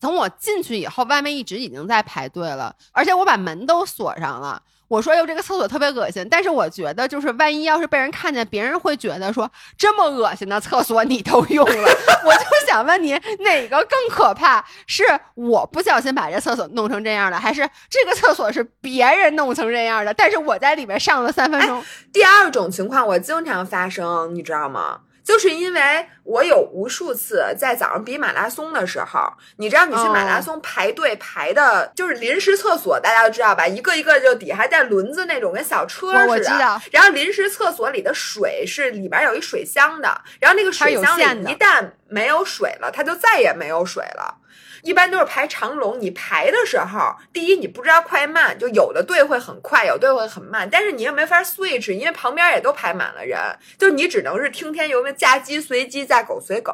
[0.00, 4.62] 从我进去以后，外面一直已经在排队了，而且我把门都锁上了。
[4.88, 11.88] 我说哟，这个厕所特别恶心，但是我觉得就是万一要是被人看见，别人会觉得说这么恶心的厕所你都用了，
[12.24, 14.64] 我就想问你哪个更可怕？
[14.86, 20.14] 是我不小心把这厕所弄成这样的，还是这个厕所是别人弄成这样的？
[20.14, 25.00] 但是我在里面上了三分钟，第二种情况我经常发生，你知道吗？
[25.26, 33.66] 就是因为我有无数次在早上比马拉松的时候，你知道你去马拉松排队排的，就是临时厕所，大家都知道吧？
[33.66, 36.26] 一个一个就底下还带轮子那种，跟小车似的。
[36.26, 36.80] 我我知道。
[36.92, 44.38] 然后临时厕所里的水是里边有一水箱的，然后那个水箱里一旦没有水了，它就再也没有水了。
[44.86, 53.36] 一般都是排长龙，你排的时候，第一你不知道快慢，就有的队会很快，有队会很慢，但是你又没法 switch，因为旁边也都排满了人，
[53.76, 56.72] 就你只能是听天由命，嫁鸡随鸡，嫁狗随狗。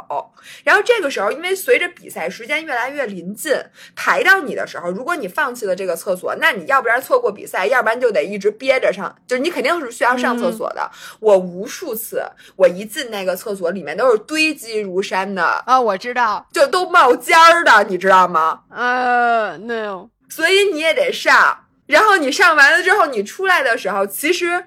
[0.62, 3.56] 然后这个时候，因为随着比赛时间越来越临近，
[3.96, 10.90] 排到你的时候，如果你放弃了这个厕所，那你要不然错过比赛，要不然就得一直憋着上，就是你肯定是需要上厕所的。
[11.18, 12.22] 我无数次，
[12.56, 18.60] 我一进那个厕所，里面都是堆积如山的，啊、我知道，就都冒尖儿的，你知道吗？
[18.68, 21.58] 呃，no，所以你也得上。
[21.86, 24.64] 然后你上完了之后，你出来的时候，其实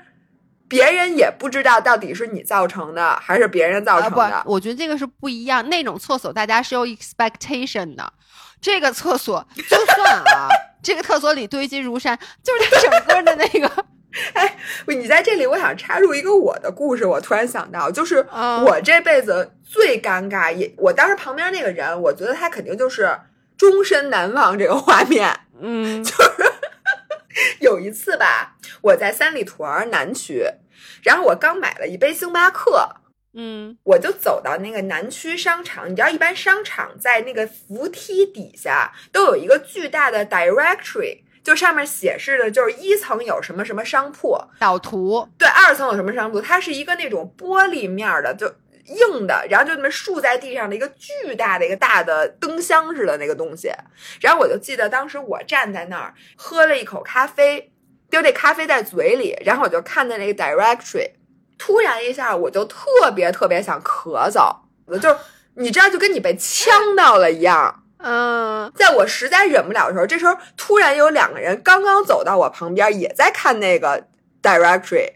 [0.67, 4.41] 别人也不知道到底是你造成的还是别人造啊成的。
[4.43, 5.67] 不，我觉得这个是不一样。
[5.69, 8.13] 那种厕所大家是有 expectation 的，
[8.62, 10.48] 这个厕所就算啊，
[10.84, 13.86] 这个厕所里堆积如山，就是它整个的那个，
[14.88, 17.06] 你在这里，我想插入一个我的故事。
[17.06, 23.19] 我突然想到，就是嗯我这辈子最尴尬，也我当时旁边那个人，我觉得他肯定就是
[23.58, 25.41] 终身难忘这个画面。
[25.60, 26.54] 嗯 就是
[27.60, 30.45] 有一次吧，我在三里屯儿南区，
[31.04, 32.95] 然后我刚买了一杯星巴克，
[33.34, 48.48] 嗯我就走到那个南区商场，你知道，一般商场在那个扶梯底下都有一个巨大的 directory，就上面显示的就是一层有什么什么商铺，导图，对，二层有什么商铺，它是一个那种玻璃面儿的，就
[48.88, 53.72] 硬的，然后就那么竖在地上的一个巨大的一个大的灯箱似的那个东西。
[54.20, 57.72] 然后我就记得当时我站在那儿喝了一口咖啡，
[58.10, 61.12] 丢那咖啡在嘴里，然后我就看见那个 directory，
[61.60, 64.56] 突然一下我就特别特别想咳嗽，
[64.88, 65.16] 我就
[65.54, 67.84] 你知道就跟你被呛到了一样。
[68.06, 68.72] 嗯。
[68.76, 74.08] 在我实在忍不了的时候，这时候突然有两个人刚刚走到我旁边，也在看那个
[74.41, 75.13] directory，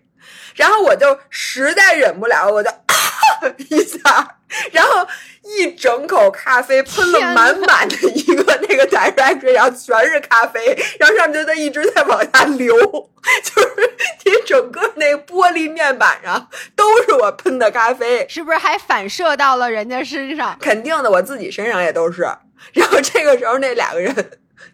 [0.56, 2.70] 然后我就实在忍不了，我就
[3.70, 4.38] 一下，
[4.72, 5.08] 然后
[5.58, 12.76] 一整口咖啡喷了满满的一个那个 directory，然后全是咖啡，然后上面就在一直在往下流，
[13.44, 13.94] 就是
[14.26, 20.58] 你整个那个玻璃面板上都是我喷的咖啡，是不是还反射到了人家身上？
[20.62, 22.22] 肯定的，我自己身上也都是。
[22.74, 24.14] 然后这个时候那两个人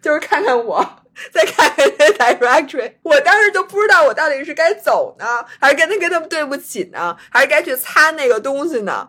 [0.02, 0.84] 就是看看我，
[1.32, 9.08] 再看看那 directory，我当时就不知道我到底是该走呢，还是跟他跟他们对不起呢，还是该去擦那个东西呢，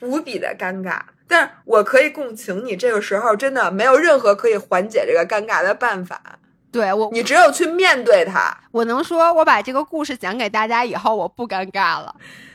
[0.00, 1.00] 无比的尴尬。
[1.28, 6.20] 但是我可以共情你，这个时候真的没有任何可以缓解这个尴尬的办法，
[6.70, 8.56] 对我，你只有去面对它。
[8.70, 12.14] 我能说，我把这个故事讲给大家以后，我不尴尬了。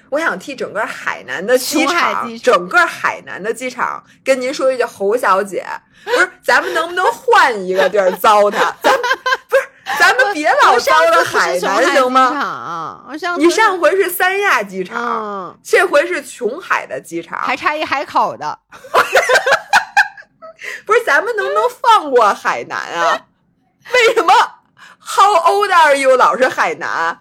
[0.09, 5.65] 我想替整个海南的机场整个海南的机场跟您说一句，侯小姐，
[6.03, 8.73] 不是，咱们能不能换一个地儿糟蹋？
[8.81, 9.01] 咱们
[9.47, 9.61] 不是，
[9.99, 13.05] 咱们别老我上糟蹋次不海南行吗？
[13.37, 18.59] 你上回是三亚机场，嗯，这回是琼海的机场，还差一海口的。
[20.85, 23.25] 不是，咱们能不能放过海南啊？
[23.93, 24.33] 为什么
[24.99, 26.15] ？How old are you？
[26.15, 27.19] 老是海南？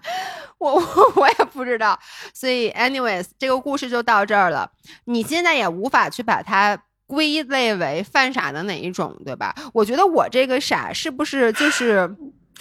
[0.59, 1.99] 我我我也不知道，
[2.33, 4.69] 所以，anyways，这个故事就到这儿了。
[5.05, 9.55] 你现在也无法去把它归类为犯傻的哪一种，对吧？
[9.73, 12.07] 我觉得我这个傻是不是就是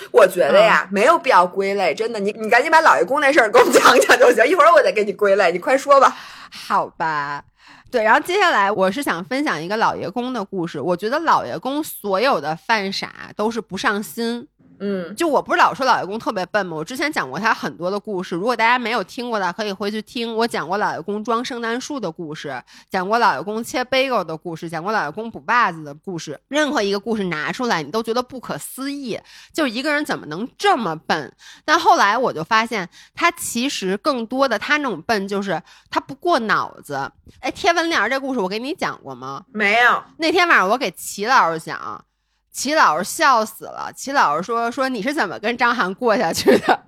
[0.13, 2.19] 我觉得呀，没有必要归类，真的。
[2.19, 6.17] 你你赶紧把老爷公那事儿给我们讲讲就行， 一会儿我再给你归类，你快说吧。
[6.51, 7.45] 好吧？
[7.91, 10.81] 对，然后接下来我是想分享一个老爷公的故事。
[10.81, 14.47] 我觉得老爷公所有的犯傻都是不上心。
[14.81, 16.75] 嗯，就我不是老说老爷公特别笨吗？
[16.75, 20.35] 我之前讲过他很多的故事，如果大家没有听过的，可以回去听。
[20.35, 26.41] 我讲过老爷公装圣诞树的故事，讲过老爷公切 bagel 的故事，讲过老爷公补袜子的故事。
[26.49, 29.21] 任何一个故事拿出来，你都觉得不可思议，
[29.53, 31.31] 就一个人怎么能这么笨？
[31.65, 37.13] 但后来我就发现，他其实更多的他那种笨就是他不过脑子。
[37.41, 39.45] 哎，贴文帘这故事我给你讲过吗？
[39.53, 40.03] 没有。
[40.17, 42.05] 那天晚上我给齐老师讲。
[42.53, 43.91] 齐老师笑死了。
[43.95, 46.81] 齐老师说：“说你是怎么跟张涵过下去的？”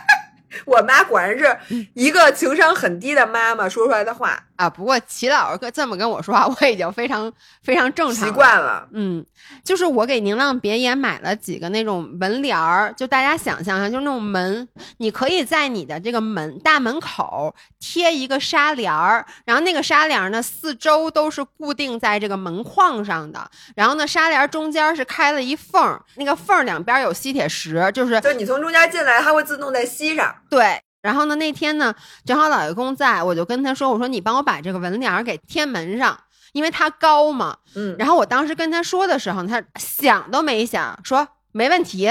[0.66, 1.58] 我妈果然是
[1.94, 4.44] 一个情商很低的妈妈说出来的话。
[4.60, 7.32] 啊，不过齐老师跟这么跟我说话，我已经非常
[7.62, 8.86] 非常正常习惯了。
[8.92, 9.24] 嗯，
[9.64, 30.34] 就是我给宁浪别野买了几个那种门帘儿，就大家想象一下，就那种门，你可以在你的这个门大门口贴一个纱帘儿，然后那个纱帘呢四周都是固定在这个门框上的，然后呢纱帘中间是开了一缝，那个缝两边有吸铁石，就是就你从中间进来，它会自动再吸上。
[30.50, 30.82] 对。
[31.02, 31.36] 然后呢？
[31.36, 31.94] 那天呢，
[32.24, 36.18] 正好老爷公在，我就跟他说：“我说你帮我把这个门帘给贴门上，
[36.52, 37.96] 因为它高嘛。”嗯。
[37.98, 42.10] 然后我当时跟他说的时候，他想都没想，说没问题。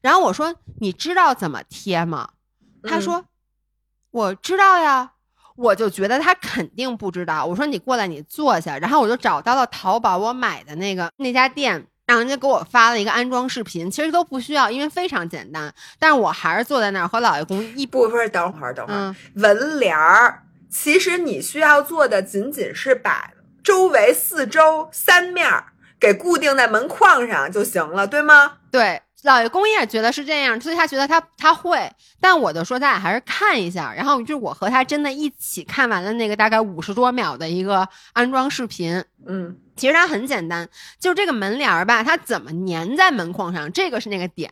[0.00, 2.30] 然后我说：“你知道怎么贴吗？”
[2.82, 3.24] 他说
[4.10, 5.12] ：“我知道呀。”
[5.56, 7.46] 我就觉得他肯定不知道。
[7.46, 11.86] 我说：“你过来，你坐下。”然后我就找到了淘宝我买的那个那家店。
[12.06, 15.72] 让人家给我发了一个安装视频，其实都不需要，因为非常简单。
[15.98, 23.30] 但是我还是坐在那儿和老爷公一不不是，等会儿等会儿，纹帘儿，其实你需要做的仅仅是把
[23.62, 25.48] 周围四周三面
[25.98, 28.58] 给固定在门框上就行了，对吗？
[28.70, 29.00] 对。
[29.22, 31.90] 老爷公也觉得是这样，所以他觉得他他会，
[32.20, 33.90] 但我就说咱俩还是看一下。
[33.96, 39.02] 然后就是我和他真的一起看完了那个大概五十多秒的一个安装视频。
[39.26, 40.68] 嗯，其实它很简单，
[40.98, 44.50] 就是这个门帘儿吧，它怎么粘在门框上，这个是那个点。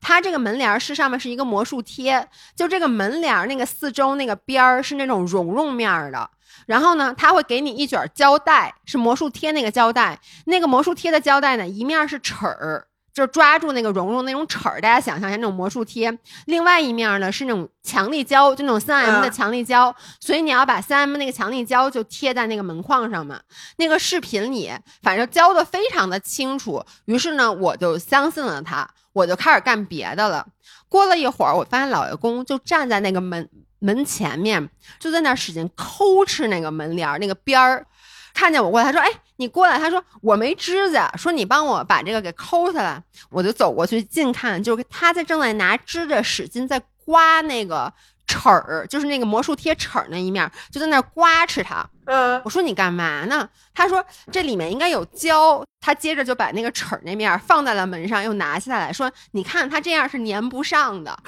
[0.00, 6.30] 它这个门帘儿是上面是一个魔术贴，就这个门帘儿那个四周那个边儿是那种绒绒面的。
[6.66, 12.86] 然后呢，他会给你一卷胶带，是魔术贴那个胶带，那个魔术贴的胶带呢，一面是尺儿。
[13.12, 16.18] 就抓住那个绒绒那种齿儿，大家想象一下那种魔术贴。
[16.46, 19.94] 另外一面呢是那种强力胶，就那种三 M 的强力胶。
[20.18, 23.40] 所以你要把三 M 那个强力胶就贴在那个门框上嘛。
[23.76, 26.82] 那个视频里反正教的非常的清楚。
[27.04, 30.46] 于是呢，我就相信了他，我就开始干别的了。
[30.88, 33.48] 过了一会儿，我发现老爷公就站在那个门
[33.78, 37.86] 门前面，就在那使劲抠吃那个门帘那个边儿。
[38.34, 47.92] 看见我过来，他说：“哎，你过来。”他说：“我没指甲，说你帮我把这个给抠下来。”我就走过去近看，就是他在正在拿指甲使劲在刮那个
[48.32, 51.84] 齿儿，就是那个魔术贴齿儿那一面，就在那刮哧它。
[52.06, 53.48] 嗯，我说你干嘛呢？
[53.74, 55.62] 他说这里面应该有胶。
[55.84, 61.18] 他接着就把那个齿儿那面放在了门上，又拿下来说：“你看它这样是粘不上的。”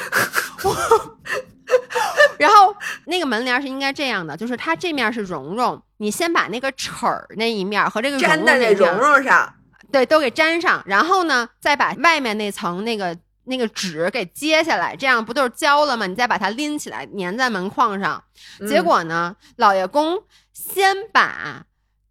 [2.38, 2.74] 然后
[3.06, 9.52] 那个门帘是应该这样的，就是它这面是绒绒，你先把那个齿儿那一面和这个粘在那绒绒上，
[9.90, 16.06] 对，都给粘上，然后呢，再把外面那层那个那个纸给揭下来，这样不都是胶了吗？
[16.06, 18.22] 你再把它拎起来粘在门框上。
[18.68, 21.64] 结果呢，老爷公先把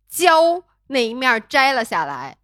[0.09, 2.37] 胶那一面摘了下来，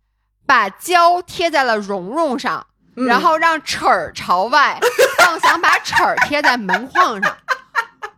[0.46, 2.66] 把胶贴在了蓉蓉上。
[3.08, 4.78] 然后让齿儿朝外，
[5.26, 7.38] 妄想把齿儿贴在门框上。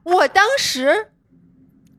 [0.02, 1.12] 我当时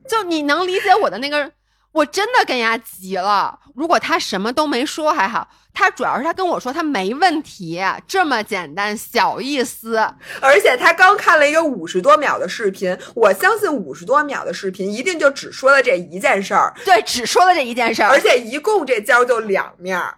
[0.09, 1.49] 就你能理解我的那个，
[1.93, 3.57] 我真的跟人家急了。
[3.73, 9.97] 如果他什么都没说还好，他主要是他跟我说他没问题，这么简单小意思。
[10.39, 16.73] 而且他刚看了一个五十多秒的视频，我相信五十多秒的视频一定就只说了这一件事儿。
[16.85, 20.15] 对，只说了这一件事儿，而且一共这胶就两面儿。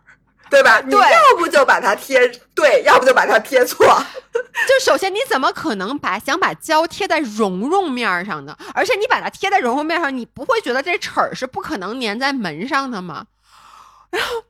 [0.47, 0.79] 对吧？
[0.79, 2.19] 你要不就把它贴
[2.53, 3.83] 对，要不就把它贴错。
[4.31, 8.55] 就首先你怎么可能把想把胶贴在绒绒面上呢？
[8.75, 13.25] 而且你把它贴在绒绒面上，你不会觉得这齿儿是不可能粘在门上的吗？
[14.11, 14.43] 然后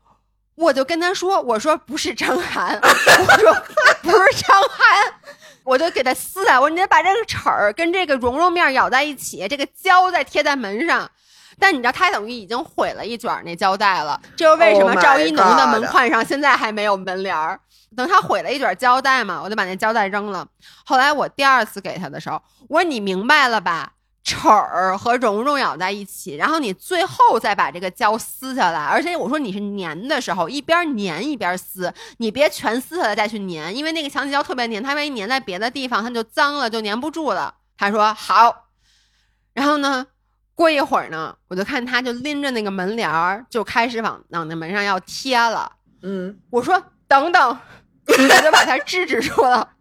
[0.55, 3.53] 我就跟他说：“我说不是张涵， 我说
[4.01, 5.13] 不是张涵，
[5.63, 11.09] 我就给他撕了，我说你得把这个齿儿跟这个绒绒面咬在一起，这个胶再贴在门上。”
[11.57, 14.19] 但你知道，他等于已经毁了一卷那胶带了。
[14.35, 17.57] 这就是为什么赵一农的门框上现在还没有门帘儿。
[17.95, 20.45] 等他毁了一卷胶带嘛，我就把那胶带扔了。
[20.85, 23.93] 后来我第二次给他的时候，我说你明白了吧？
[24.25, 28.83] 齿儿和绒绒咬在一起，然后你最后再把这个胶撕下来。
[28.83, 37.55] 而且我说你是粘的时候，一边粘一边撕，你别全撕下来再去粘，因为那个强力胶特别粘，它万一粘在别的地方，它就脏了，就粘不住了。
[37.77, 38.65] 他说好。
[39.53, 40.07] 然后呢？
[40.57, 45.69] 过一会儿呢，我就看他就拎着那个门帘儿，就开始往往那门上要贴了。
[46.01, 47.59] 嗯，我说等等，
[48.07, 49.74] 我就把他制止住了。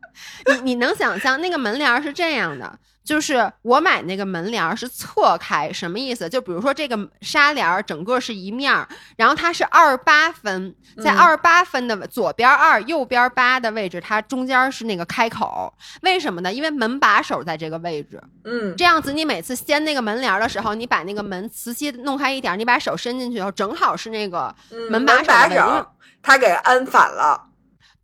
[0.47, 2.79] 你你能想象那个门帘儿是这样的？
[3.05, 6.27] 就是我买那个门帘儿是侧开，什么意思？
[6.27, 8.89] 就比如说这个纱帘儿整个是一面儿，
[9.19, 15.71] 然后它是二十八分，在嗯二八分的左边二、右边八的位置，它中间是那个开口。
[16.01, 16.51] 为什么呢？
[16.51, 25.87] 因为门把手在这个位置，嗯，这样子你每次掀那个门帘儿的时候，你把那个门磁吸弄开一点儿，你把手伸进去以后，正好是那个嗯门把手的位置因为手，
[26.23, 27.51] 他给安反了。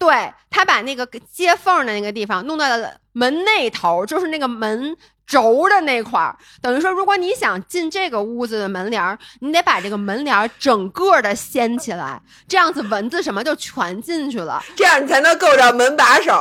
[0.01, 4.97] 对他把那个接缝的那个地方弄到了门那头，就是那个门
[5.27, 6.37] 轴的那块儿。
[6.61, 14.61] 等于说，如果你想进这个屋子的门帘儿，你得把这个门帘儿整个的掀起来，这样子蚊子什么就全进去了。
[14.75, 16.33] 这样你才能够着门把手。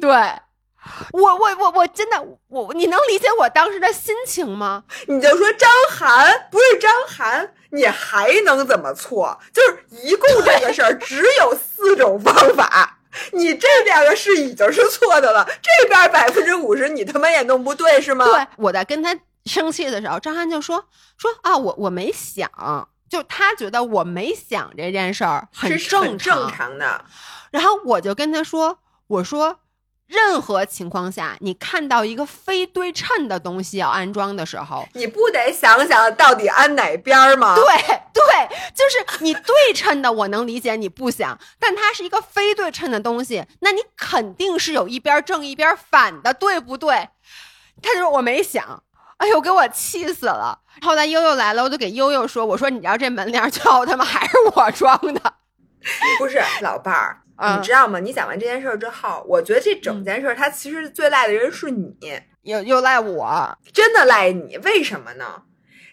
[0.00, 0.10] 对。
[1.12, 4.82] 我我我我真的我你能理解我当时的心情吗？
[5.06, 9.38] 你就说张涵不是张涵，你还能怎么错？
[9.52, 12.98] 就是一共这个事儿只有四种方法，
[13.32, 18.24] 你这两个是已经是错的了， 这边百分之五十你他妈也弄不对是吗？
[18.24, 20.86] 对，我在跟他生气的时候，张翰就说
[21.18, 22.48] 说啊，我我没想，
[23.10, 27.04] 就他觉得我没想这件事儿很是正很正常的。
[27.50, 29.58] 然后我就跟他说：“我说，
[30.12, 37.54] 任何情况下，你看到一个非对称的东西要安装的时候，你不得想想到底安哪边儿吗？
[37.56, 37.64] 对
[38.12, 47.08] 对，就是你对称的，我能理解你不想，但它是一个非对称的东西，那你肯定是有一边正一边反的，对不对？”
[47.82, 48.82] 他就说：“我没想。”
[49.16, 50.58] 哎呦，给我气死了！
[50.82, 55.34] 后来悠悠来了，我就给悠悠说：“我说，你知道这门帘最后他妈还是我装的。
[56.18, 57.98] 不是老伴儿，嗯你知道吗？
[57.98, 61.94] 你讲完这件事儿之后，我觉得这整件事儿，他其实最赖的人是你，
[62.42, 64.58] 又又赖我，真的赖你。
[64.58, 65.42] 为什么呢？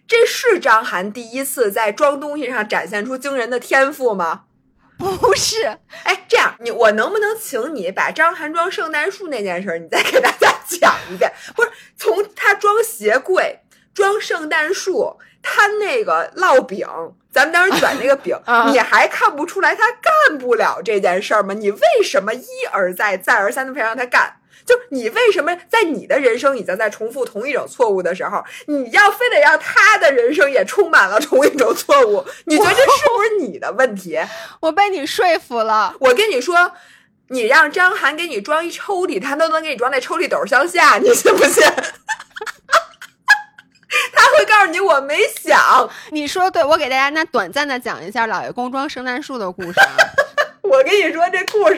[0.07, 4.45] 这是张涵第一次在装东西上展现出惊人的天赋吗？
[4.97, 11.31] 不是哎，这样你我能不能请你把张涵装圣诞树那件事儿，你再给大家讲一遍？
[11.55, 13.59] 不是从他装鞋柜、
[13.93, 16.85] 装圣诞树，他那个烙饼，
[17.31, 21.53] 咱们当时卷那个饼 啊，你还看不出来他干不了这件事儿吗？
[21.53, 24.35] 你为什么一而再、再而三的非让他干？
[24.65, 32.23] 就你为什么在你的人生已经在重复同一种错误的时候，你要非得让他的人生也充满了同一种错误？
[32.45, 34.19] 你觉得这是不是你的问题？
[34.61, 35.95] 我被你说服了。
[35.99, 36.73] 我跟你说，
[37.29, 41.63] 你让张涵给你装一抽屉，他都能给你装那抽屉斗向下，你信不信？
[44.13, 49.97] 他会告诉你我没想， 你说对，我给大家那短暂的讲一下老爷公装圣诞树的故事啊。
[50.61, 51.77] 我跟你说这故事，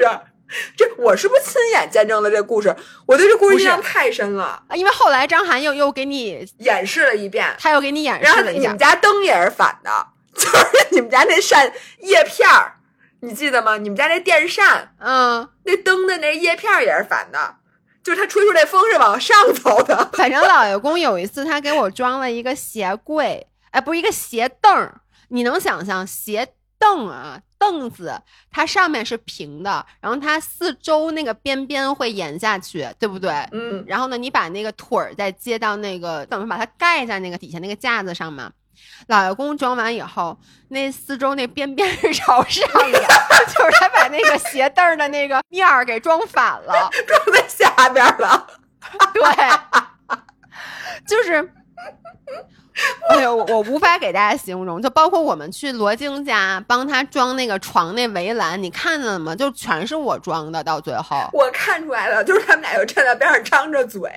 [0.76, 2.76] 这我是不是亲眼见证了这故事？
[3.06, 7.56] 我对这故事印象太深了，因为后来张涵又又给你，演示了一遍。
[7.58, 8.78] 他又给你演示了一下你们。
[8.78, 12.74] 家灯也是反的，就是你们家那扇叶片儿，
[13.22, 13.78] 你记得吗？
[13.78, 17.56] 你们家那电扇嗯，那灯的那叶片儿也是反的，
[18.04, 20.10] 就是他吹出来风是往上走的。
[20.14, 25.02] 反正老爷公有一次他给我装了一个鞋柜，哎，不是一个鞋凳儿。
[25.30, 26.48] 你能想象鞋
[26.78, 28.22] 凳啊，凳子
[28.52, 33.32] 它上面是平的，然后它四周那个边边会延下去，对不对？
[33.52, 38.52] 嗯，然后呢，你把那个腿儿再接到那个，等于把它盖在那个底下那个架子上嘛。
[39.08, 40.38] 老爷公装完以后，
[40.70, 43.00] 那四周那边边是朝上的，
[43.48, 46.90] 就是他把那个鞋凳儿的那个面儿给装反了。
[47.08, 48.48] 装在下边了。
[49.14, 49.24] 对，
[51.08, 51.54] 就是，
[53.10, 59.36] 哎呦，我我无法给大家形容，就包括我们去罗京家帮他装那个床那围栏，你看见了吗？
[59.36, 64.12] 就全是我装的，到最后，我看出来了，就是他们俩又站在边上张着嘴。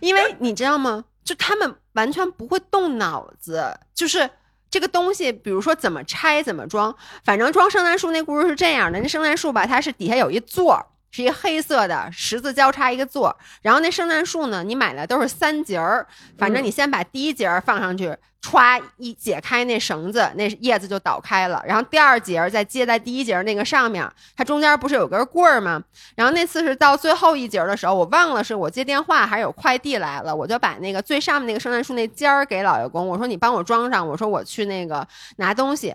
[0.00, 1.04] 因为你知道吗？
[1.24, 4.30] 就他们完全不会动脑子，就是。
[4.70, 6.94] 这个东西，比如说怎么拆、怎么装，
[7.24, 16.06] 反正装圣诞树那故事是这样的：那圣诞树吧，它是底下有一座儿，是一黑色的十字交叉一个座儿，然后那圣诞树呢，你买的都是三节儿，
[16.36, 25.82] 反正你先把第一节儿放上去，歘一解开那绳子，那叶子就倒开了，然后第二节儿再接在第一节儿那个上面，它中间不是有根棍儿吗？
[26.14, 35.06] 然后那次是到最后一节儿的时候，我忘了是我接电话还是有快递来了，我就把那个最上面那个圣诞树那尖儿给老爷公，我说你帮我装上，我说我去那个
[35.36, 35.94] 拿东西，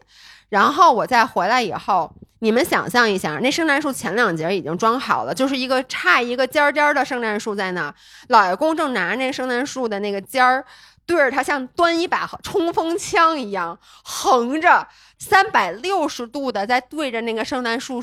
[0.53, 7.91] 然后我再回来以后，你们想象一下，那圣诞树前两节已经装好了，就是一个差一个尖尖的圣诞树在那，
[8.27, 10.63] 老爷公正拿着那圣诞树的那个尖儿。
[11.05, 14.87] 对着它像端一把冲锋枪一样，横着
[15.17, 17.99] 三百六十度的在对着那个圣诞树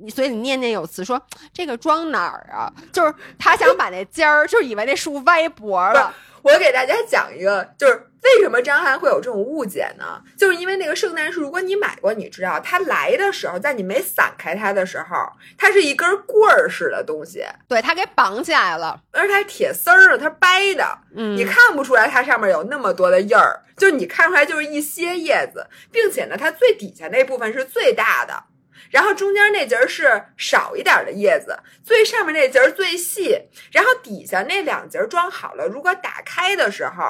[0.00, 1.20] 你所以你念念有词说
[1.52, 2.72] 这个装哪儿啊？
[2.92, 6.14] 就是他想把那尖儿，就以为那树歪脖了。
[6.40, 10.22] 我给大家讲一个，就是为什么张翰会有这种误解呢？
[10.36, 15.16] 就是因为那个圣诞树，如果你买过，你知道它来的时候，在你没散开它的时候，
[15.56, 28.44] 它是一根棍儿似的东西，对，它给绑起来了，而且它铁丝儿的，它掰的，嗯，你看不出来它上面有那么多的印儿，就你看出来就是一些叶子，并且呢，它最底下那部分是最大的。
[28.90, 33.38] 然后中间那节儿是少一点的叶子，最上面那节儿最细，
[33.70, 35.66] 然后底下那两节装好了。
[35.66, 37.04] 如果打开的时候，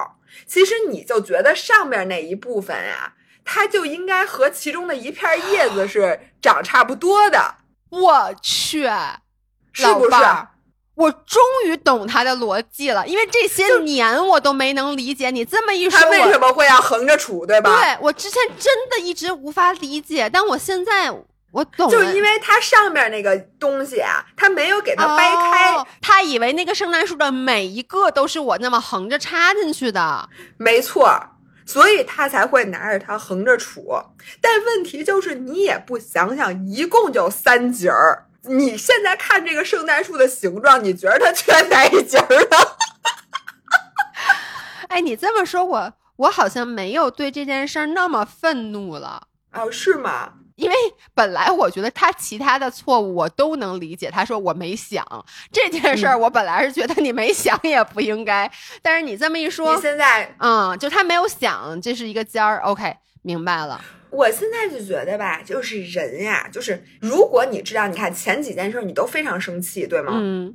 [0.46, 3.14] 其实你就觉得上面那一部分呀，
[3.44, 7.56] 它就应该和其中的一片叶子是长差不多的。
[7.90, 8.88] 我去，
[9.72, 10.16] 是不是？
[10.94, 15.30] 我终于懂他的逻辑了，因为这些年我都没能理解。
[15.30, 17.70] 你这么一说，他为什么会要横着杵，对吧？
[17.80, 21.14] 对我之前真的一直无法理解，但我现在。
[21.50, 30.28] 我懂，就是因为它上面那个东西啊，它没有给它掰开，他以为那个圣诞树的每一个都是我那么横着插进去的，
[30.58, 31.10] 没错，
[31.64, 34.04] 所以他才会拿着它横着杵。
[34.40, 42.56] 但问题就是，你也不想想，一共就三节儿，你现在看这个圣诞树的形状，你觉得它缺哪一节儿呢？
[44.88, 49.28] 哎，你这么说，我我好像没有对这件事儿那么愤怒了。
[49.52, 50.32] 哦，是吗？
[50.58, 50.76] 因为
[51.14, 55.06] 本来我觉得他其他的错误我都能理解，他说我没想
[55.52, 58.50] 这件事儿，我本来是觉得你没想也不应该，
[58.82, 63.80] 但是你这么一说，你现在嗯，就他没有想这是一个尖儿，OK，明白了。
[64.10, 70.12] 我现在就觉得吧，就是人呀，就是如果你知道，你看前几件事你都非常生气，对吗？
[70.16, 70.54] 嗯。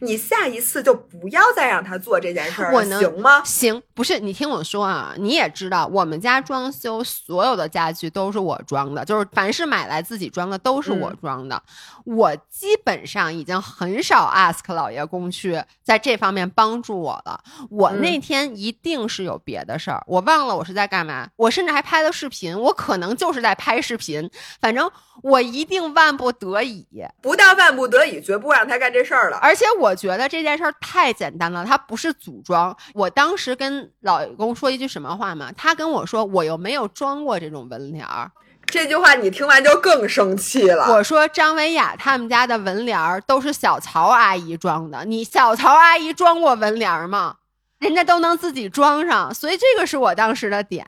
[0.00, 3.42] 你下一次就不要再让他做这件事儿了，行吗？
[3.44, 11.62] 行，不是你听我说啊，你也知道，我们家装修所有的家具都是我装的，就是凡是买来自己装的都是我装的。
[12.04, 17.40] 我基本上已经很少 ask 老爷公去在这方面帮助我了。
[17.70, 21.28] 我那天一定是有别的事儿，我忘了我是在干嘛。
[21.36, 24.28] 我甚至还拍了视频，我可能就是在拍视频。
[24.60, 24.90] 反正
[25.22, 26.84] 我一定万不得已，
[27.22, 29.36] 不到万不得已，绝不让他干这事儿了。
[29.36, 29.67] 而且。
[29.78, 32.76] 我觉得这件事儿太简单了，它不是组装。
[32.94, 35.50] 我当时跟老公说一句什么话嘛？
[35.56, 38.30] 他跟我说，我又没有装过这种门帘儿。
[38.66, 40.92] 这句话你听完就更生气了。
[40.92, 47.36] 我说张维雅他们家的门帘儿都是小曹阿姨装的，你小曹阿姨装过门帘儿吗？
[47.78, 50.86] 人家都能自己装上，所以这个是我当时的点。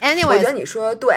[0.00, 1.14] Anyway，我觉得你说的对，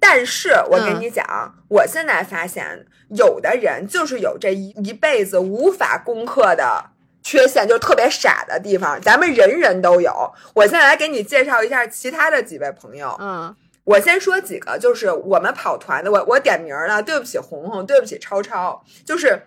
[0.00, 1.26] 但是我跟你讲，
[1.68, 2.86] 我现在发现。
[3.16, 6.90] 有的人就是有这一一辈子无法攻克的
[7.22, 9.00] 缺陷，就是特别傻的地方。
[9.00, 10.32] 咱们人人都有。
[10.54, 13.16] 我现在来给你介绍一下其他的几位朋友。
[13.18, 13.54] 嗯，
[13.84, 16.10] 我先说几个，就是我们跑团的。
[16.10, 18.82] 我我点名了，对不起红红，对不起超超。
[19.04, 19.42] 就是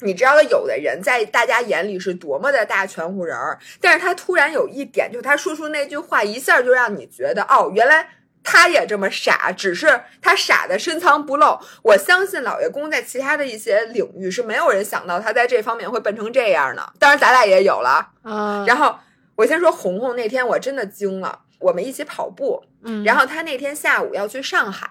[0.00, 8.08] 你知道，有的人在大家眼里是多么的大全乎人儿，但是他突然有一点，就他说出那句话，一下就让你觉得，哦，原来。
[8.48, 11.58] 他也这么傻，只是他傻的深藏不露。
[11.82, 16.92] 我相信老爷公在其他的一些领域是没有人想到他在这方面会笨成这样的。
[17.00, 18.10] 当然，咱俩也有了。
[18.22, 18.96] 啊，然后
[19.34, 21.40] 我先说红红那天，我真的惊了。
[21.58, 24.88] 我们一起跑步，嗯，然后他那天下午要去上海，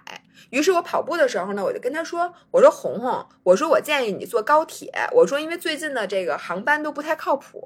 [0.49, 7.63] 于是我跑步的时候呢，我就跟他说：“我说红红，我说我建议你坐高铁，我说因为最近的这个航班都不太靠谱。”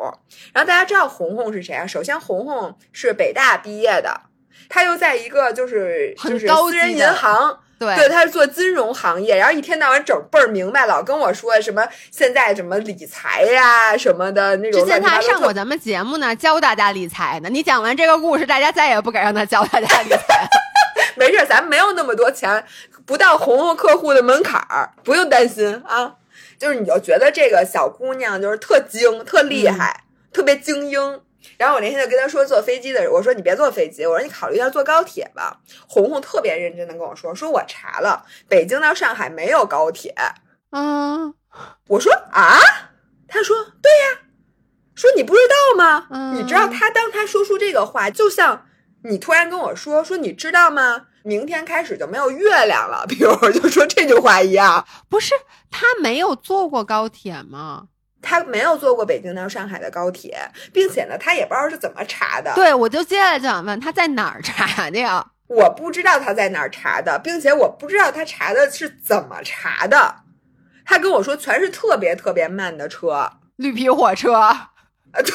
[0.53, 1.87] 然后大家知道红红是谁啊？
[1.87, 4.28] 首先，红红是北大毕业的。
[4.67, 14.81] 他又在一个就是就是私人银行，对对，他是做金融行业，然后一天到晚整倍儿明白，老跟我说什么现在什么理财呀什么的那种。
[14.81, 17.49] 之前他还上过咱们节目呢，教大家理财呢。
[17.49, 20.47] 你讲完这个故事，大家再也不敢让他教大家理财。
[21.15, 22.63] 没事，咱们没有那么多钱，
[23.05, 26.13] 不到红红客户的门槛儿，不用担心啊。
[26.57, 31.21] 就是你就觉得这个小姑娘就是特精、特厉害、特别精英。
[31.57, 35.59] 然后我那天就跟他说坐飞机的，我说你别坐飞机，我说你考虑一下坐高铁吧。
[35.87, 40.15] 红红特别认真的跟我说，说我查了，北京到上海没有高铁。
[40.71, 41.33] 嗯，
[41.87, 42.59] 我说啊，
[43.27, 44.21] 他说对呀，
[44.95, 46.07] 说你不知道吗？
[46.33, 48.65] 你知道他当他说出这个话，就像
[49.03, 51.07] 你突然跟我说说你知道吗？
[51.23, 54.87] 明天开始就没有月亮了， 比如就说这句话一样。
[55.09, 55.35] 不是
[55.69, 57.87] 他没有坐过高铁吗？
[58.21, 60.37] 他没有坐过北京到上海的高铁，
[60.73, 62.53] 并且呢，他也不知道是怎么查的。
[62.53, 65.25] 对，我就接下来就想问他在哪儿查的呀？
[65.47, 70.15] 我不知道他在哪儿查的，并且我不知道他查的是怎么查的。
[70.85, 74.33] 他跟我说全是特别特别慢的车，绿皮火车。
[74.33, 74.71] 啊，
[75.13, 75.33] 对，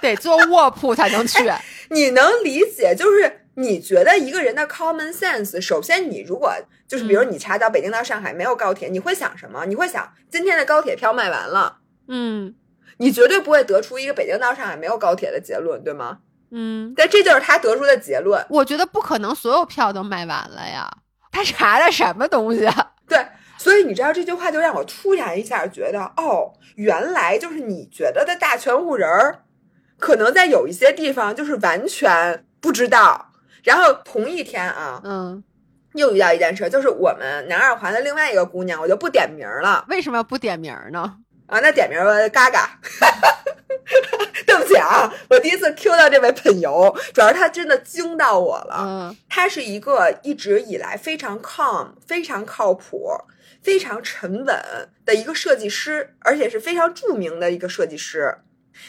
[0.00, 1.50] 得坐卧铺才能去。
[1.90, 2.94] 你能理解？
[2.96, 6.54] 就是你觉得一个人的 common sense，首先你如果。
[6.88, 9.66] 就是比如你查到北京到上海没有高铁，你会想什么？
[9.66, 11.78] 你会想今天的高铁票卖完了，
[12.08, 12.54] 嗯，
[12.96, 16.20] 你绝对不会得出一个北京到上海没有高铁的结论，对吗？
[16.50, 18.42] 嗯，但这就是他得出的结论。
[18.48, 20.90] 我觉得不可能所有票都卖完了呀。
[21.30, 22.92] 他查的什么东西啊？
[23.06, 23.22] 对，
[23.58, 29.44] 所以你知道这句话就让我突然一下觉得，哦，原来就是你觉得的大全户人儿，
[29.98, 33.26] 可能在有一些地方就是完全不知道。
[33.62, 35.44] 然后同一天啊，嗯，
[35.94, 41.16] 又遇到一件事，就是我们南二环的另外一个姑娘，我就不点名了为什么不点名呢？
[41.46, 42.78] 啊，那点名了嘎嘎。
[44.46, 48.76] 对不起啊，我第一次 Q 到这位朋友，主要是他真的惊到我了。
[48.80, 53.10] 嗯他是一个一直以来非常 calm、非常靠谱、
[53.62, 54.56] 非常沉稳
[55.06, 58.38] 的一个设计师，而且是非常著名的一个设计师。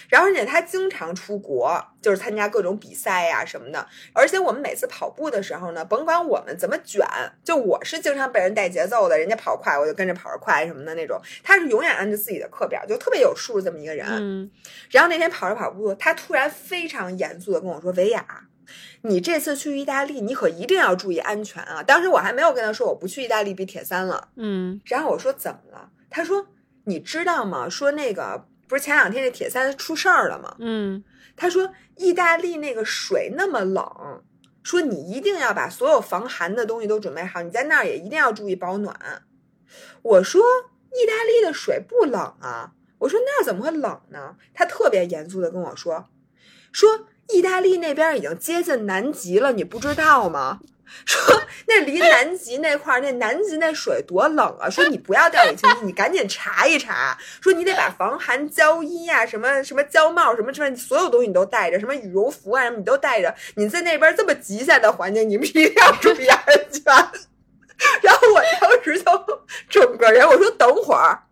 [0.09, 3.87] 然后，而且他经常出国，就是参加各种比赛呀、什么的。
[4.13, 7.05] 而且我们每次跑步的时候呢，甭管我们怎么卷，
[7.43, 11.19] 就我是经常被人带节奏的，人家跑快我就跟着跑着快什么的那种。
[11.43, 14.07] 他是永远按照自己的课表，就特别有数这么一个人。
[14.09, 14.51] 嗯
[14.89, 18.47] 然后那天跑着跑步，他突然非常严肃的跟我说：“维亚，
[19.01, 24.29] 你这次去意大利，你可一定要注意安全啊！”当时我还没有跟他说我不去意大利比铁三了。
[24.35, 25.89] 嗯然后我说怎么了？
[26.09, 26.47] 他说
[26.85, 27.69] ：“你知道吗？
[27.69, 30.55] 说那个不是前两天那铁三出事儿了吗？
[30.59, 31.03] 嗯
[31.35, 34.23] 他说意大利那个水那么冷，
[34.61, 39.23] 说你一定要把所有防寒的东西都准备好，你在那儿也一定要注意保暖。”
[40.03, 40.41] 我说
[40.93, 44.35] ：“意大利的水不冷啊。”我说那儿怎么会冷呢？
[44.53, 46.09] 他特别严肃的跟我说，
[46.71, 50.59] 说意大利那边已经接近南极了，你不知道吗？
[51.05, 54.69] 说那离南极那块儿，那南极那水多冷啊！
[54.69, 57.17] 说你不要掉以轻心，你赶紧查一查。
[57.41, 63.33] 说你得把防寒胶衣呀、什么什么胶帽、什么什么所有东西你都带着，什么羽绒服啊什么你都带着。
[63.55, 66.83] 你在那边这么极限的环境，你们一定要注意安全。
[68.01, 71.23] 然后我当时就整个人，我说等会儿。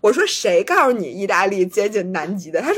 [0.00, 2.60] 我说谁告诉你意大利接近南极的？
[2.60, 2.76] 他说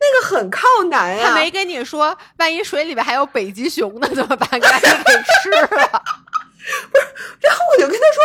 [0.00, 4.48] 那个很靠南呀、他没跟你说，万一水里边还有北极熊呢，怎么办？
[4.60, 5.68] 赶紧给吃了。
[7.40, 8.22] 然后我就跟他说：“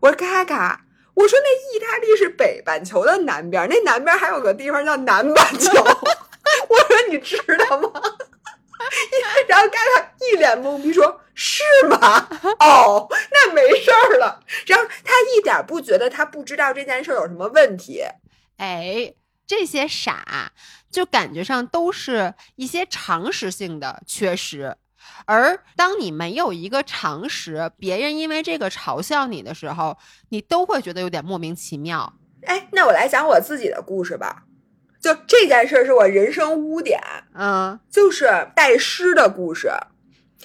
[0.00, 0.80] 我说嘎嘎，
[1.14, 5.72] 我说那意大利是北半球的南边，那南边还有个地方叫南半球。
[6.68, 7.36] 我说你知
[7.68, 7.90] 道吗？”
[9.46, 12.28] 然后嘎嘎一脸懵逼说：“是吗？
[12.60, 18.02] 哦，那没事儿了。”然后他一点不觉得他不知道这件事儿有什么问题。
[18.58, 19.14] 哎，
[19.46, 20.52] 这些傻
[20.90, 24.76] 就感觉上都是一些常识性的缺失，
[25.24, 29.96] 而当你没有一个常识，别人因为这个嘲笑你的时候，
[30.28, 32.12] 你都会觉得有点莫名其妙。
[32.42, 34.44] 哎，那我来讲我自己的故事吧。
[35.00, 37.00] 就这件事儿是我人生污点，
[37.34, 39.70] 嗯，就是带诗的故事。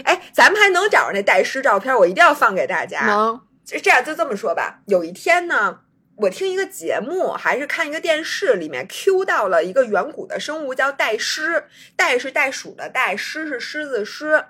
[0.03, 3.05] 哎，咱们还能找着那带诗照片，我一定要放给大家。
[3.05, 4.81] 能，就这样，就这么说吧。
[4.87, 5.79] 有一天呢，
[6.17, 11.65] 我听一个节目，还是看一个电视，里面 Q 到了一个远古的生物叫袋狮，
[11.95, 14.45] 袋是袋鼠的袋，狮是狮子狮。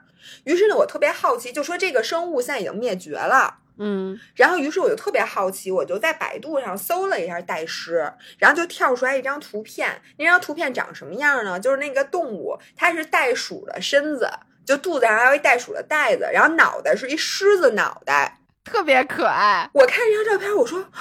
[0.46, 3.60] 于是呢，我特别好奇，就说这个生物现在已经灭绝了。
[3.78, 10.02] 嗯然后，于是我就特别好奇，我就在百度上搜了一下袋狮，然后就跳出来一张图片。
[10.18, 11.60] 那张图片长什么样呢？
[11.60, 14.32] 就是那个动物，它是袋鼠的身子，
[14.66, 18.40] 就肚子上还有一袋鼠的袋子，然后脑袋是一狮子脑袋。
[18.64, 19.70] 特别可爱。
[19.74, 21.00] 我看这张照片，我说，啊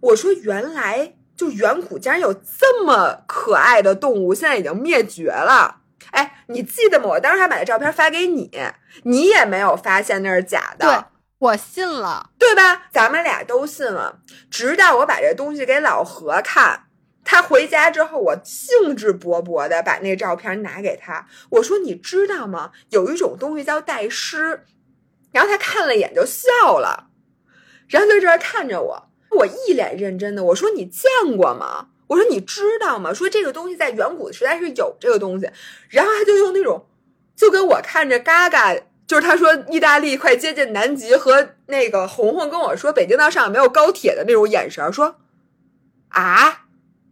[0.00, 5.82] 我说原来就远古竟然有这么可爱的动物，现在已经灭绝了。
[6.12, 7.06] 哎，你记得吗？
[7.08, 8.50] 我当时还把那照片发给你，
[9.02, 10.88] 你也没有发现那是假的。
[10.88, 11.04] 对，
[11.38, 12.30] 我信了。
[12.38, 12.84] 对吧？
[12.90, 14.20] 咱们俩都信了，
[14.50, 16.85] 直到我把这东西给老何看，
[17.28, 22.70] 他回家之后，我兴致勃勃的把那照片拿给他，我说：“你知道吗？
[22.90, 24.62] 有一种东西叫代诗。”
[25.32, 27.08] 然后他看了一眼就笑了，
[27.88, 29.08] 然后就这儿看着我，
[29.38, 35.50] 我一脸认真的我说：“你见过吗？”我说：“你知道吗？”说这个东西在远古时代是有这个东西，
[35.90, 36.86] 然后他就用那种，
[37.34, 38.76] 就跟我看着嘎嘎。
[39.06, 45.16] 就是他说意大利快接近南极，和那个红红跟我说北京到上海没有高铁的那种眼神，说
[46.08, 46.65] 啊，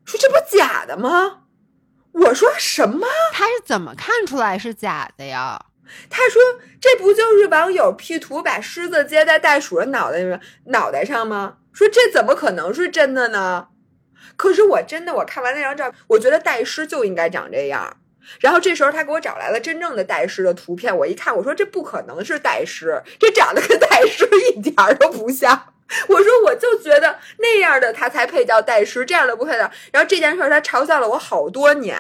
[0.05, 1.41] 说这不假的吗？
[2.13, 3.07] 我说什么？
[3.33, 5.67] 他是怎么看出来是假的呀？
[6.09, 6.41] 他说
[6.81, 11.59] 这不就是网友 P 图把狮子接在袋鼠的脑袋上脑袋上吗？
[11.73, 13.69] 说这怎么可能是真的呢？
[14.37, 17.97] 可是我真的，我看完那张照片，我觉得袋狮就应该长这样。
[18.41, 25.74] 然后这时候他给我找来了真正的袋狮的图片，我一看，我说这不可能是袋狮，这长得跟袋狮一点儿都不像。
[26.09, 29.71] 我说我就觉得那样的他才配叫代师，这样的不配叫。
[29.93, 31.97] 然后这件事儿他嘲笑了我好多年，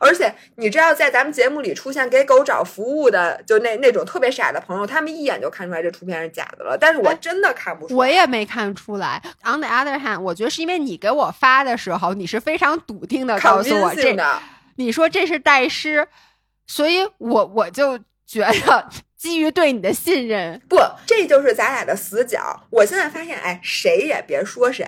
[0.00, 6.76] 而且你知道，在咱们节目里出现给狗找服务的，就那那种特别傻的朋友，他们一眼就看出来这图片是假的了。
[6.76, 9.22] 但是我真的看不出来，我也没看出来。
[9.44, 14.16] On the other hand，我觉得是因为你给我发的时候，你是非常笃定的告诉我这，
[14.76, 16.06] 你说这是代师，
[16.66, 18.88] 所以我我就觉得
[19.22, 22.64] 基于对你的信任，不，这就是咱俩的死角。
[22.70, 24.84] 我现在发现，哎，谁也别说谁。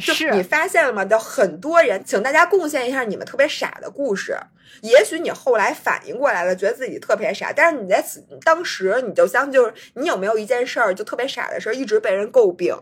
[0.00, 1.04] 是你发现了吗？
[1.04, 4.36] 就很多人，请大家贡献一下你们特别傻的故事。
[4.82, 12.76] 也许你后来反应过来了，觉得自己特别傻，但是你在此当时你就相信就是你有没有一件事儿就特别傻的事儿，一直被人诟病，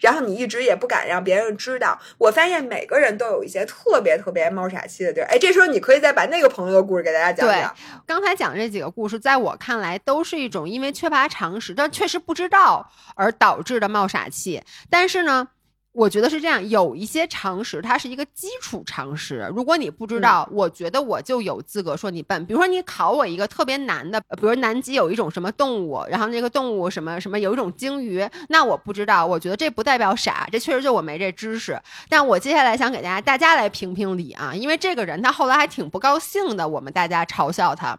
[0.00, 1.98] 然后你一直也不敢让别人知道。
[2.18, 5.26] 我发现每个人都有一些特别特别冒傻气的地儿。
[5.26, 7.74] 哎，这时候你可以再把那个朋友的故事给大家讲讲。
[8.06, 14.62] 刚才讲这几个故事，在我看来都是一种因为缺乏常识，但确实不知道而导致的冒傻气。
[14.90, 15.48] 但是呢。
[15.92, 19.46] 我觉得是这样，有一些常识，它是一个基础常识。
[19.54, 22.46] 如果你不知道，我觉得我就有资格说你笨。
[22.46, 31.78] 比如说，你考我一个特别难的，比如南极有一种什么动物，然后那个动物什么什么有一种鲸鱼，那我不知道，我觉得这不代表傻，这确实就我没这知识。
[32.08, 37.98] 但我接下来想给大家大家来评评理啊，因为这个人他后来还挺不高兴的，我们大家嘲笑他。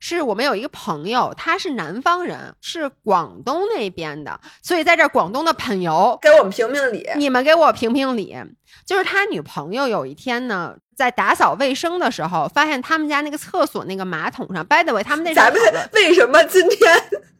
[0.00, 8.36] 是我们有一个朋友，他是南方人，是广东那边的，所以在这广东的朋友给我们评评理，你们给我评评理。
[8.84, 15.60] 就是他女朋友有一天呢，在打扫卫生的时候，发现他们家那个厕所那个马桶上，by the way，他们那咱们
[15.92, 16.96] 为什么今天？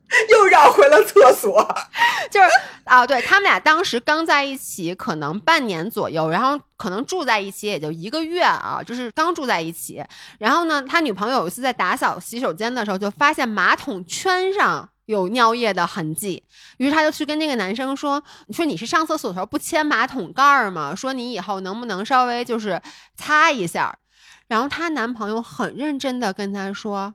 [0.30, 1.60] 又绕回了厕所，
[2.30, 2.48] 就是
[2.84, 10.04] 啊，对他们俩当时刚在一起，可能半年左右，然后可能住在一起也就一个月啊，就是刚住在一起。
[10.38, 16.44] 然后呢，他女朋友有一次在打扫洗手间的时候，就发现马桶圈上有尿液的痕迹，
[16.76, 20.94] 于是他就去跟那个男生说：“你说你是上厕所的时候不掀马桶盖吗？
[20.94, 22.80] 说你以后能不能稍微就是
[23.16, 23.98] 擦一下？”
[24.46, 27.12] 然后她男朋友很认真的跟她说。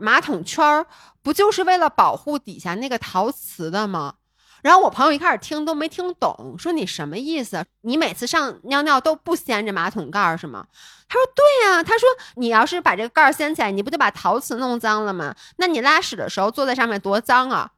[0.00, 0.86] 马桶圈儿
[1.22, 4.14] 不就是为了保护底下那个陶瓷的吗？
[4.60, 7.64] 然后我朋友一开始听都没听懂，说你什么意思？
[7.82, 10.66] 你每次上尿尿都不掀着马桶盖儿是吗？
[11.08, 15.34] 他说对呀，他说你要是把这个盖儿掀起来，你不就把陶瓷弄脏了吗？
[15.58, 17.70] 那你拉屎的时候坐在上面多脏啊！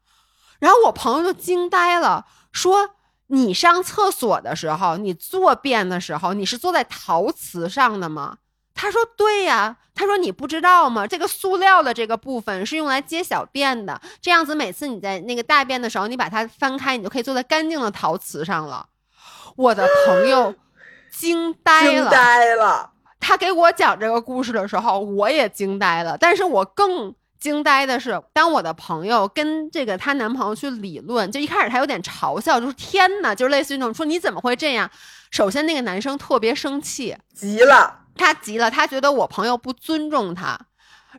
[0.58, 2.90] 然后我朋友就惊呆了，说
[3.26, 8.38] 你上厕所的时候，你坐便的时候，你是坐在陶瓷上的吗？
[8.80, 11.06] 他说：“对呀，他说你不知道吗？
[11.06, 18.86] 这个塑料的这个部分是用来接小便的，这样子每次你在那个大便的时候，你把它翻开，你就可以坐在干净的陶瓷上了。”
[19.56, 20.54] 我的朋友
[21.12, 22.90] 惊呆了，惊呆了。
[23.20, 26.16] 他给我讲这个故事的时候，我也惊呆了。
[26.16, 34.88] 但是我更惊呆的是，当我的朋友跟这个她男朋友去理论，就一开始他有点嘲笑，就是天哪，就是类似于那种说你怎么会这样？
[35.30, 37.96] 首先，那个男生特别生气，急了。
[38.16, 40.58] 他急了，他觉得我朋友不尊重他，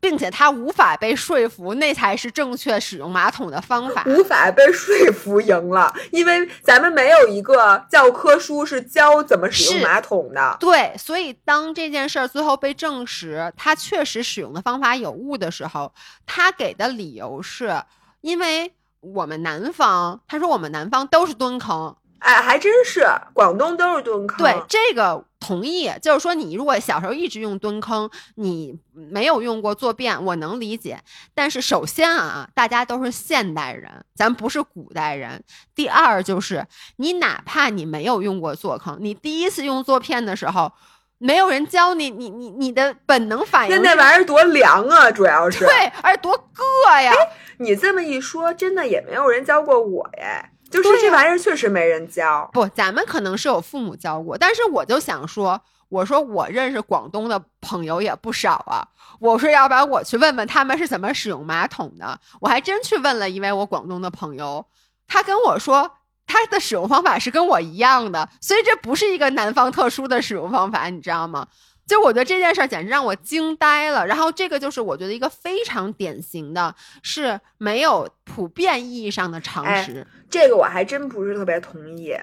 [0.02, 4.04] 并且他无法被说服，那才是正确使用马桶的方法。
[4.08, 10.58] 无法被说服赢了，因为咱们没有一个教科书是教怎么使用马桶的。
[10.60, 15.94] 对，所以当这件事儿最后被证实，他确实使用的方法有误的时候，
[16.26, 17.84] 他给的理由是
[18.22, 21.96] 因为我们南方，他说我们南方都是蹲坑。
[22.22, 23.04] 哎，还真是，
[23.34, 24.38] 广东都是蹲坑。
[24.38, 31.00] 对这个同意，就是说你如果小时候一直用蹲坑，你没有用过坐便，我能理解。
[31.34, 35.44] 但是首先啊，大家都是现代人，咱不是古代人。
[35.74, 36.64] 第二就是
[36.98, 40.72] 你哪怕你没有用过坐坑，你第一次用坐便的时候，
[41.18, 46.38] 没有人教你，你你你的本能反应，那玩意儿多凉啊，主要是对，而且多
[46.86, 47.12] 硌呀。
[47.58, 50.52] 你这么一说，真的也没有人教过我耶。
[50.72, 58.88] 就是这玩意儿确实没人教，不，咱们可能是有父母教过，但是我就想说，我说我认识广东的朋友也不少啊，
[59.20, 64.66] 我说要不然我去问问他们是怎么使用马桶的，我还真去问了一位我广东的朋友，
[65.08, 65.92] 他跟我说
[66.26, 71.48] 他的使用方法是跟我一样的，所以这不是一个南方特殊的使用方法，你知道吗？
[71.88, 76.74] 就我觉得这件事儿简直让我惊呆了，然后这个就是我觉得一个非常典型的，
[77.04, 80.08] 是没有普遍意义上的常识。
[80.30, 82.16] 这个我还真不是特别同意。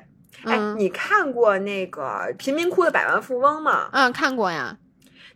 [0.44, 3.90] 哎，你看过那个贫民窟的百万富翁吗？
[3.92, 4.78] 嗯，看过呀。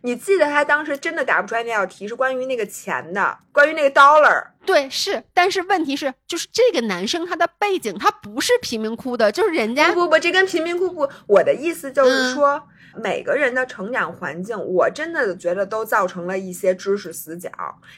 [0.01, 4.47] 你记得他当时真的答不出来那道题，是关于那个钱的，关于那个 dollar。
[4.65, 5.23] 对，是。
[5.33, 11.07] 但是问题是，就是这个男生他的背景他不是贫民窟的，就是人家不不不，这跟贫民窟不。
[11.27, 12.61] 我的意思就是说。
[12.95, 17.49] 每个人的成长环境，我真的觉得都造成了一些知识死角，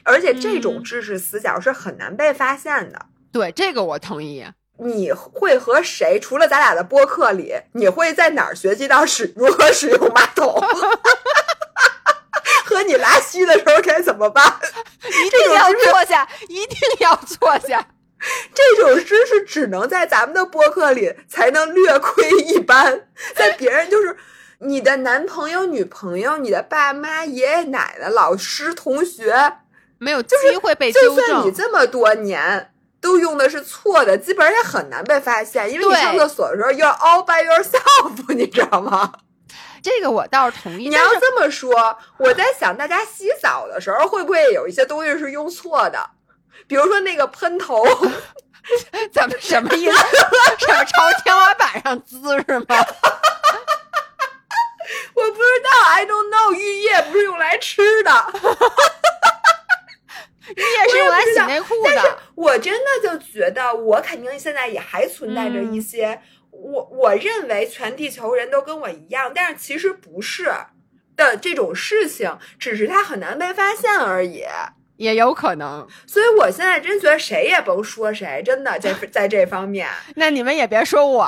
[0.04, 3.06] 而且这种知识死角是很难被发现的。
[3.32, 4.46] 对，这个我同意。
[4.78, 6.20] 你会和谁？
[6.22, 10.54] 除了咱俩的播客里，你会在哪儿学习到使如何使用马桶？
[12.66, 14.43] 和你拉稀的时候该怎么办？
[15.04, 17.88] 一定要坐下，一定要坐下。
[18.54, 24.18] 这种知识只能在咱们的播客里才能略窥一斑，在别人就是
[24.66, 29.57] 你的男朋友、女朋友、你的爸妈、爷爷奶奶、老师、同学，
[29.99, 31.16] 没有机会被纠正。
[31.16, 39.13] 就算你这么多年都用的是错的，基本上也很难被发现，因为你上厕所的时候要 all by yourself， 你知道吗？
[39.84, 40.89] 这个我倒是同意。
[40.89, 46.09] 你要这么说，我在想，大家洗澡的时候会不会有一些东西是用错的？
[46.68, 47.86] 比如说那个喷头，
[49.13, 49.97] 怎么什么意思？
[50.57, 52.84] 什么朝天花板上滋是吗？
[55.14, 56.54] 我不知道，I don't know。
[56.54, 58.12] 浴液不是用来吃的，
[60.56, 62.20] 浴液是用来洗内裤的。
[62.36, 66.22] 我真的就觉得，我肯定现在也还存在着一些，
[66.52, 70.52] 我我认为全地球人都跟我一样，但是其实不是
[71.16, 74.46] 的这种事情，只是它很难被发现而已。
[74.98, 79.90] 也有可能，所以我现在真觉得谁也甭说谁，真的在 在这方面。
[80.16, 81.28] 那你们也别说我，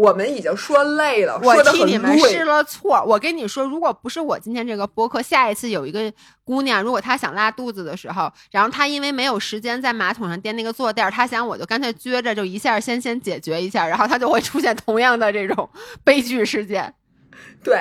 [0.00, 3.04] 我们已经说累了，我替你们试了错。
[3.06, 6.10] 我跟你说，如果不是我今天这个播客，下一次有一个
[6.42, 15.68] 姑娘，如果她想拉肚子的时候，然后她因为没有时间在马桶上垫那个坐垫，她想我就干脆撅着，就一下先先解决一下，然后她就会出现同样的这种
[16.02, 16.94] 悲剧事件。
[17.62, 17.78] 对。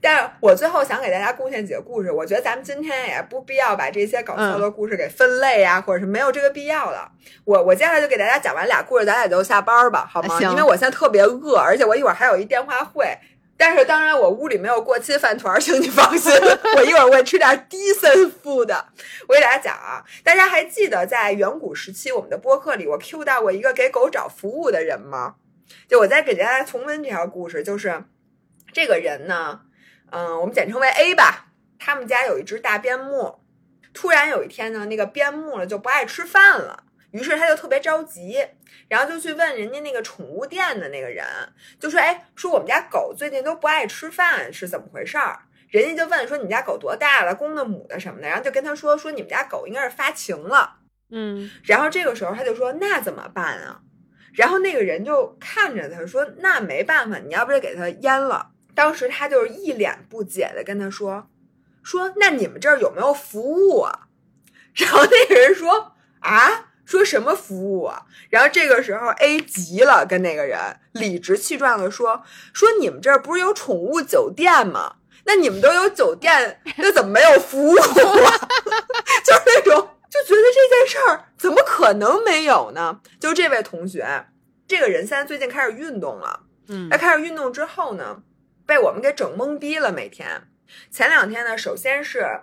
[0.00, 7.08] 但是我最后想给大家贡献几个故事，我觉得咱们今天也不必要把这些搞笑的故事给分类啊，或者是没有这个必要了。
[7.44, 10.40] 我我接下来就给大家讲完俩故事，咱俩就下班吧，好吗？
[10.40, 13.16] 因为我现在特别饿，而且我一会儿还有一电话会。
[13.56, 16.32] 但是当然，我屋里没有过期饭团，请你放心，
[16.76, 18.10] 我一会儿会吃点低森
[18.42, 18.86] food 的。
[19.28, 25.36] 我给大家讲啊，大家还记得在远古时期我们的播客里，我 Q 到过一个给狗找服务的人吗？
[25.86, 28.02] 就我再给大家重温这条故事，就是
[28.72, 29.60] 这个人呢。
[30.10, 31.46] 嗯，我们简称为 A 吧。
[31.78, 33.40] 他们家有一只大边牧，
[33.92, 38.46] 突然有一天呢，那个边牧了就不爱吃饭了，于是他就特别着急，
[38.88, 41.26] 然后就去问人家那个宠物店的那个人，
[41.80, 47.34] 就说：“哎，说我们家狗最近都不爱吃饭，是怎么回事儿？”人家就问说：“你们家狗多大了？
[47.34, 50.76] 公的母的什么的？”然后就跟他说：“说你们家狗应该是发情了。”
[51.10, 53.80] 嗯，然后这个时候他就说：“那怎么办啊？”
[54.34, 61.28] 然后那个人就看着他说：“那没办法，你要不就给它阉了。”当时他就是一脸不解的跟他说
[61.82, 64.08] ：“说那你们这儿有没有服务啊？”
[64.74, 70.58] 然后那个人说：“啊，说什么服务啊？”然后这个时候 A 急了，跟那个人
[70.92, 72.22] 理直气壮的说
[72.54, 74.96] ：“说你们这儿不是有宠物酒店吗？
[75.24, 77.86] 那你们都有酒店，那怎么没有服务啊？
[79.24, 83.00] 就是那种就觉得这件事儿怎么可能没有呢？
[83.20, 84.26] 就这位同学，
[84.66, 88.22] 这个人现在最近开始运动了，嗯，他开始运动之后呢？”
[88.72, 89.92] 被我们给整懵逼了。
[89.92, 90.44] 每天，
[90.90, 92.40] 前两天呢，首先是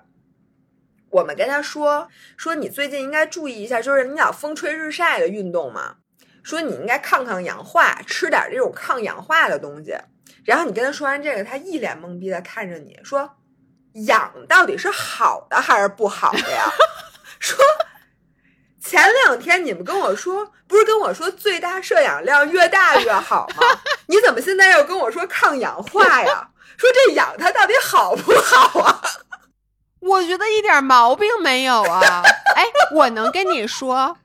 [1.09, 2.07] 我们跟他说
[2.37, 5.95] 说，你最近应该注意一下，就是你老风吹日晒的运动嘛，
[6.43, 9.97] 说你应该抗抗氧化，吃点这种抗氧化的东西。
[10.45, 13.37] 然后你跟他说完这个，他一脸懵逼的看着你说
[14.05, 16.69] ：“氧到底是好的还是不好的呀？”
[17.41, 17.57] 说。
[18.89, 23.67] 前两天你们跟我说，不是跟我说最大摄氧量越大越好吗？
[24.07, 26.49] 你怎么现在又跟我说抗氧化呀？
[26.75, 28.99] 说这氧它到底好不好啊？
[29.99, 32.23] 我觉得一点毛病没有啊。
[32.55, 32.65] 哎，
[32.95, 34.17] 我能跟你说，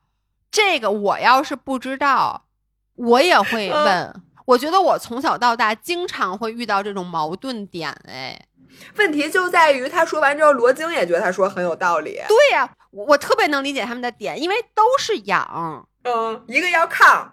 [0.50, 2.46] 这个我要是不知道，
[2.94, 4.22] 我也会问。
[4.46, 8.40] 我觉得我从小到大经常会遇到这种矛盾点，哎。
[8.96, 12.20] 问题就在于他说完之后，罗京也觉得他说很有道理。
[12.26, 17.32] 对呀，我特别能理解他们的点，因为都是氧，嗯，一个要抗，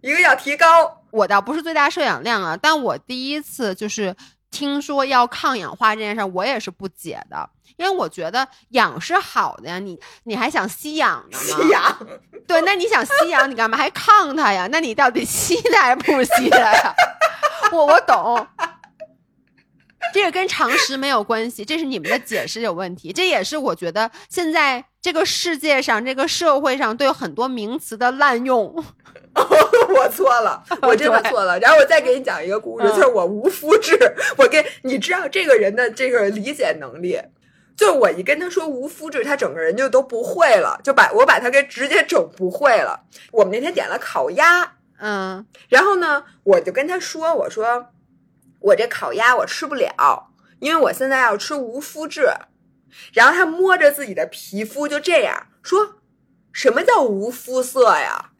[0.00, 1.02] 一个要提高。
[1.10, 4.16] 我倒不是最大摄氧量啊，但我第一次就是
[4.50, 11.44] 听说要抗氧化这件事，我也是不解的，因为我觉得氧是好的呀，你你还想吸氧呢吗？
[11.44, 12.06] 吸氧，
[12.46, 14.66] 对，那你想吸氧，你干嘛还抗它呀？
[14.72, 16.94] 那你到底吸它还是不吸它呀？
[17.70, 18.46] 我我懂。
[20.12, 23.12] 这个跟常识没有关系，这是你们的解释有问题。
[23.12, 28.74] 这也是我觉得现在这个世界上、这个社会上对很多名词的滥用。
[29.34, 31.58] 我错了， 我真的错了。
[31.58, 33.98] 然后我再给你讲一个故事，就是我无肤质。
[34.36, 37.18] 我跟你知道这个人的这个理解能力，
[37.74, 43.04] 就是我一跟他说无肤质，他整个人就都不会了，就把我把他给直接整不会了。
[43.30, 47.86] 我们那天点了烤鸭，嗯，然后呢，我就跟他说，我说。
[48.62, 52.28] 我这烤鸭我吃不了，因为我现在要吃无麸质。
[53.12, 55.96] 然后他摸着自己的皮肤就这样说
[56.52, 58.30] ：“什么叫无肤色呀？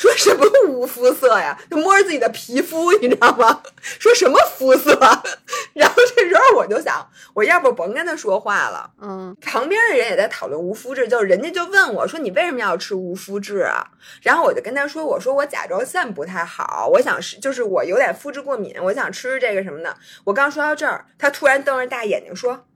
[0.00, 1.60] 说什么无肤色呀？
[1.70, 3.62] 就摸着自己的皮肤， 你知道吗？
[3.82, 4.98] 说什么肤色？
[5.74, 8.90] 然后这时候我就想，我我要不甭跟他说话了。
[9.00, 13.86] 嗯旁边的人也在讨论无麸质，就是人家就问我说：“你为什么要吃无麸质啊？”
[14.22, 22.66] 然后我就跟他说：“我说我甲状腺不太好，我想吃，就是我有点肤质过敏，我想吃这个什么的。”我刚说到这儿，他突然瞪着大眼睛说：“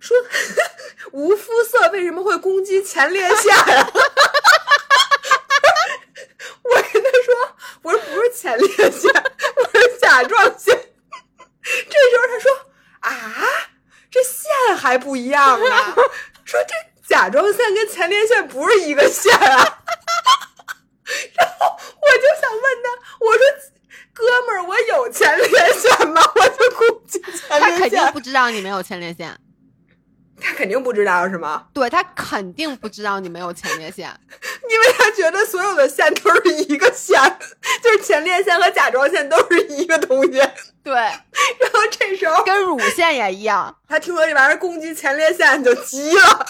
[0.00, 0.16] 说
[1.12, 3.90] 无肤色为什么会攻击前列腺啊？”
[6.62, 7.34] 我跟他说
[7.86, 9.08] ：“我说不是前列腺，
[9.56, 10.76] 我是甲状腺。
[11.62, 12.50] ”这时候他说
[12.98, 13.12] ：“啊，
[14.10, 15.94] 这线还不一样啊！
[16.44, 16.74] 说这
[17.08, 19.38] 甲状腺跟前列腺不是一个线啊。
[21.38, 23.40] ”然后我就想问他，我说
[24.12, 26.20] ：“哥们儿，我有前列腺吗？
[26.34, 28.12] 我就估计前他肯定。
[28.12, 29.38] 不知道你没有前列腺，
[30.40, 31.68] 他肯定不知道是吗？
[31.72, 34.12] 对他肯定不知道你没有前列腺。
[34.68, 37.16] 因为他觉得所有的线都是一个线，
[37.82, 40.32] 就是前列腺和甲状腺都是一个东西。
[40.82, 43.76] 对， 然后这时候跟乳腺也一样。
[43.88, 46.46] 他听说这玩意儿攻击前列腺就急了，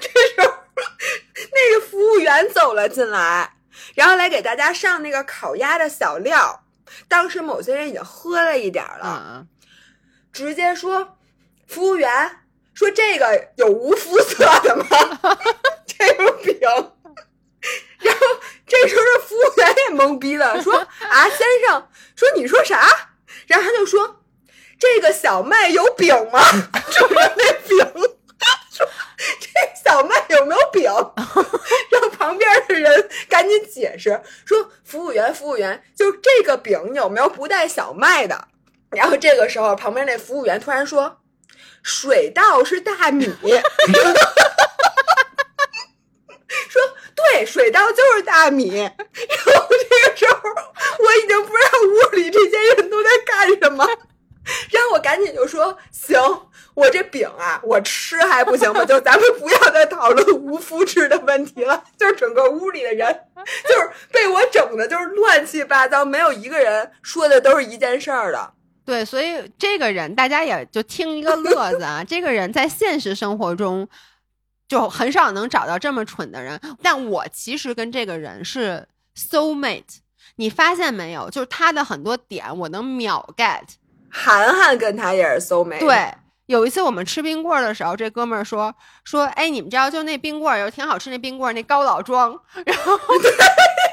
[0.00, 3.54] 这时候那个服务员走了进来，
[3.94, 6.64] 然后来给大家上那个烤鸭的小料。
[7.08, 9.48] 当时某些人已经喝了一点了，嗯，
[10.30, 11.16] 直接说
[11.66, 12.40] ：“服务员，
[12.74, 14.84] 说这个有无肤色的吗？
[15.86, 16.60] 这个饼。
[18.00, 18.26] ”然后
[18.72, 20.74] 这时候这服务员也懵逼了，说
[21.10, 23.10] ：“啊，先生，说你说啥？”
[23.46, 24.22] 然后他就说
[24.80, 26.42] ：“这个小麦有饼吗？”
[26.90, 27.78] 指 着那饼
[28.70, 28.88] 说
[29.38, 29.46] ：“这
[29.84, 30.84] 小麦有没有饼？”
[31.90, 38.48] 让旁边的人赶紧解释说：“服务员，服务员，就这个饼有没有不带小麦的？”
[38.90, 41.20] 然后这个时候，旁边那服务员突然说
[41.84, 43.26] ：“水稻是大米。
[47.30, 48.70] ”对，水稻就是大米。
[48.78, 50.50] 然后这个时候，
[50.98, 53.86] 我已经不知道屋里这些人都在干什么。
[54.72, 56.20] 然后我赶紧就说：“行，
[56.74, 58.84] 我这饼啊，我吃还不行吗？
[58.84, 61.84] 就咱们不要再讨论无麸质的问题了。
[61.96, 63.20] 就是整个屋里的人，
[63.68, 68.52] 就是被我整的，就是乱七八糟，没有一个人说的都是一件事儿的。
[68.84, 72.02] 对，所以这个人大家也就听一个乐子啊。
[72.02, 73.88] 这个人在现实生活中
[74.68, 79.98] 就很少能找到这么蠢的人，但我其实跟这个人是 soul mate。
[80.36, 81.28] 你发现没有？
[81.28, 83.62] 就是他的很多点我能秒 get。
[84.08, 86.14] 涵涵跟他也是 soul mate，对，
[86.46, 92.30] 有一次我们吃冰棍儿的时候，这哥们儿说说，哎，你们知道就那冰棍儿有挺好吃，那冰棍儿那高老庄，
[92.64, 93.30] 然后对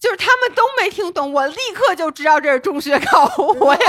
[0.00, 3.30] 就是他们都没听懂，我立刻就知道这是中学高，
[3.60, 3.80] 我也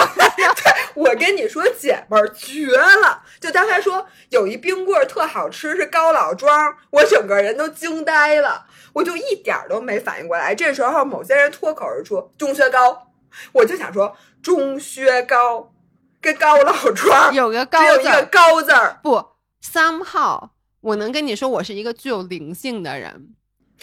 [0.93, 3.23] 我跟你说，姐们儿绝了！
[3.39, 10.53] 就当他说有一冰棍儿特好吃，是高老庄，我整个人都惊呆了，我就一点儿都没反应过来。
[10.53, 13.07] 这时候某些人脱口而出“中学高”，
[13.53, 15.71] 我就想说中学高
[16.19, 19.25] 跟高老庄有个只有一个高字儿，高字儿，不
[19.63, 20.49] ，somehow
[20.81, 23.29] 我能跟你说，我是一个具有灵性的人，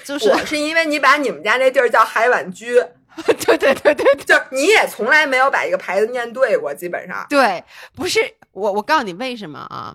[0.05, 2.75] 就是我是因为你把你们家那地儿叫海碗居，
[3.27, 7.27] 对对对对对就是你也从来没有把一个牌子念对过，基本上。
[7.29, 7.63] 对，
[7.95, 8.21] 不是
[8.53, 9.95] 我，我告诉你为什么啊？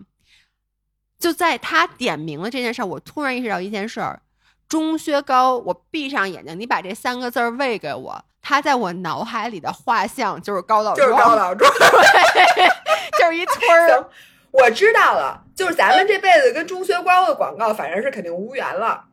[1.20, 4.22] 就在他点名了这件事儿，我突然意识到一件事儿：
[4.68, 5.58] 钟薛高。
[5.58, 11.72] 我闭上眼睛，你把这三个字儿喂给我，他在我脑海里的画像就是高老庄，就是高老庄。
[13.18, 13.88] 就是一村儿。
[13.96, 14.06] 行，
[14.52, 19.06] 我知道了，就是咱们这辈子跟钟薛高的广告，反正是肯定无缘了。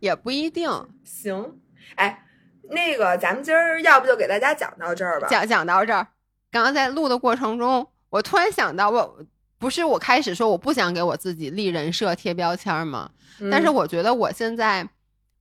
[0.00, 0.70] 也不一定
[1.04, 1.58] 行，
[1.96, 2.24] 哎，
[2.70, 5.28] 那个咱们今儿要不就给大家讲到这儿吧？
[5.28, 6.06] 讲讲到这儿。
[6.50, 9.18] 刚刚在录的过程中，我突然想到，我
[9.58, 13.10] 不是我开始说我不想给我自己立人设、贴标签儿吗？
[13.40, 14.88] 嗯但是我觉得我现在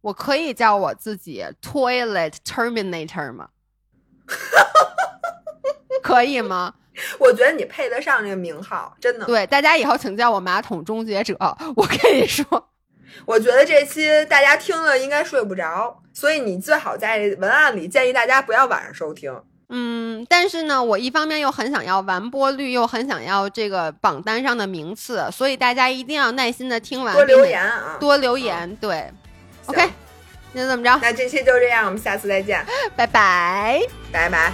[0.01, 3.49] 我可以叫我自己 Toilet Terminator 吗？
[6.03, 6.73] 可以吗？
[7.19, 9.25] 我觉得你配得上这个名号，真的。
[9.25, 11.35] 对，大家以后请叫我马桶终结者。
[11.75, 12.69] 我跟你说，
[13.25, 19.33] 我觉得这期大家听了应该睡不着，所以你最好在文案里建议大家不要晚上收听。
[19.69, 27.97] 嗯，但是呢，我一方面又很想要完播率，又很想要这个榜单上的名次，所以大家一定要耐心的听完，多留言啊！
[27.99, 28.73] 多留言。
[28.77, 29.11] 对
[29.65, 29.89] ，OK，
[30.53, 32.65] 那就这么着，那这期就这样，我们下次再见，
[32.95, 33.81] 拜拜。
[34.09, 34.53] 拜拜。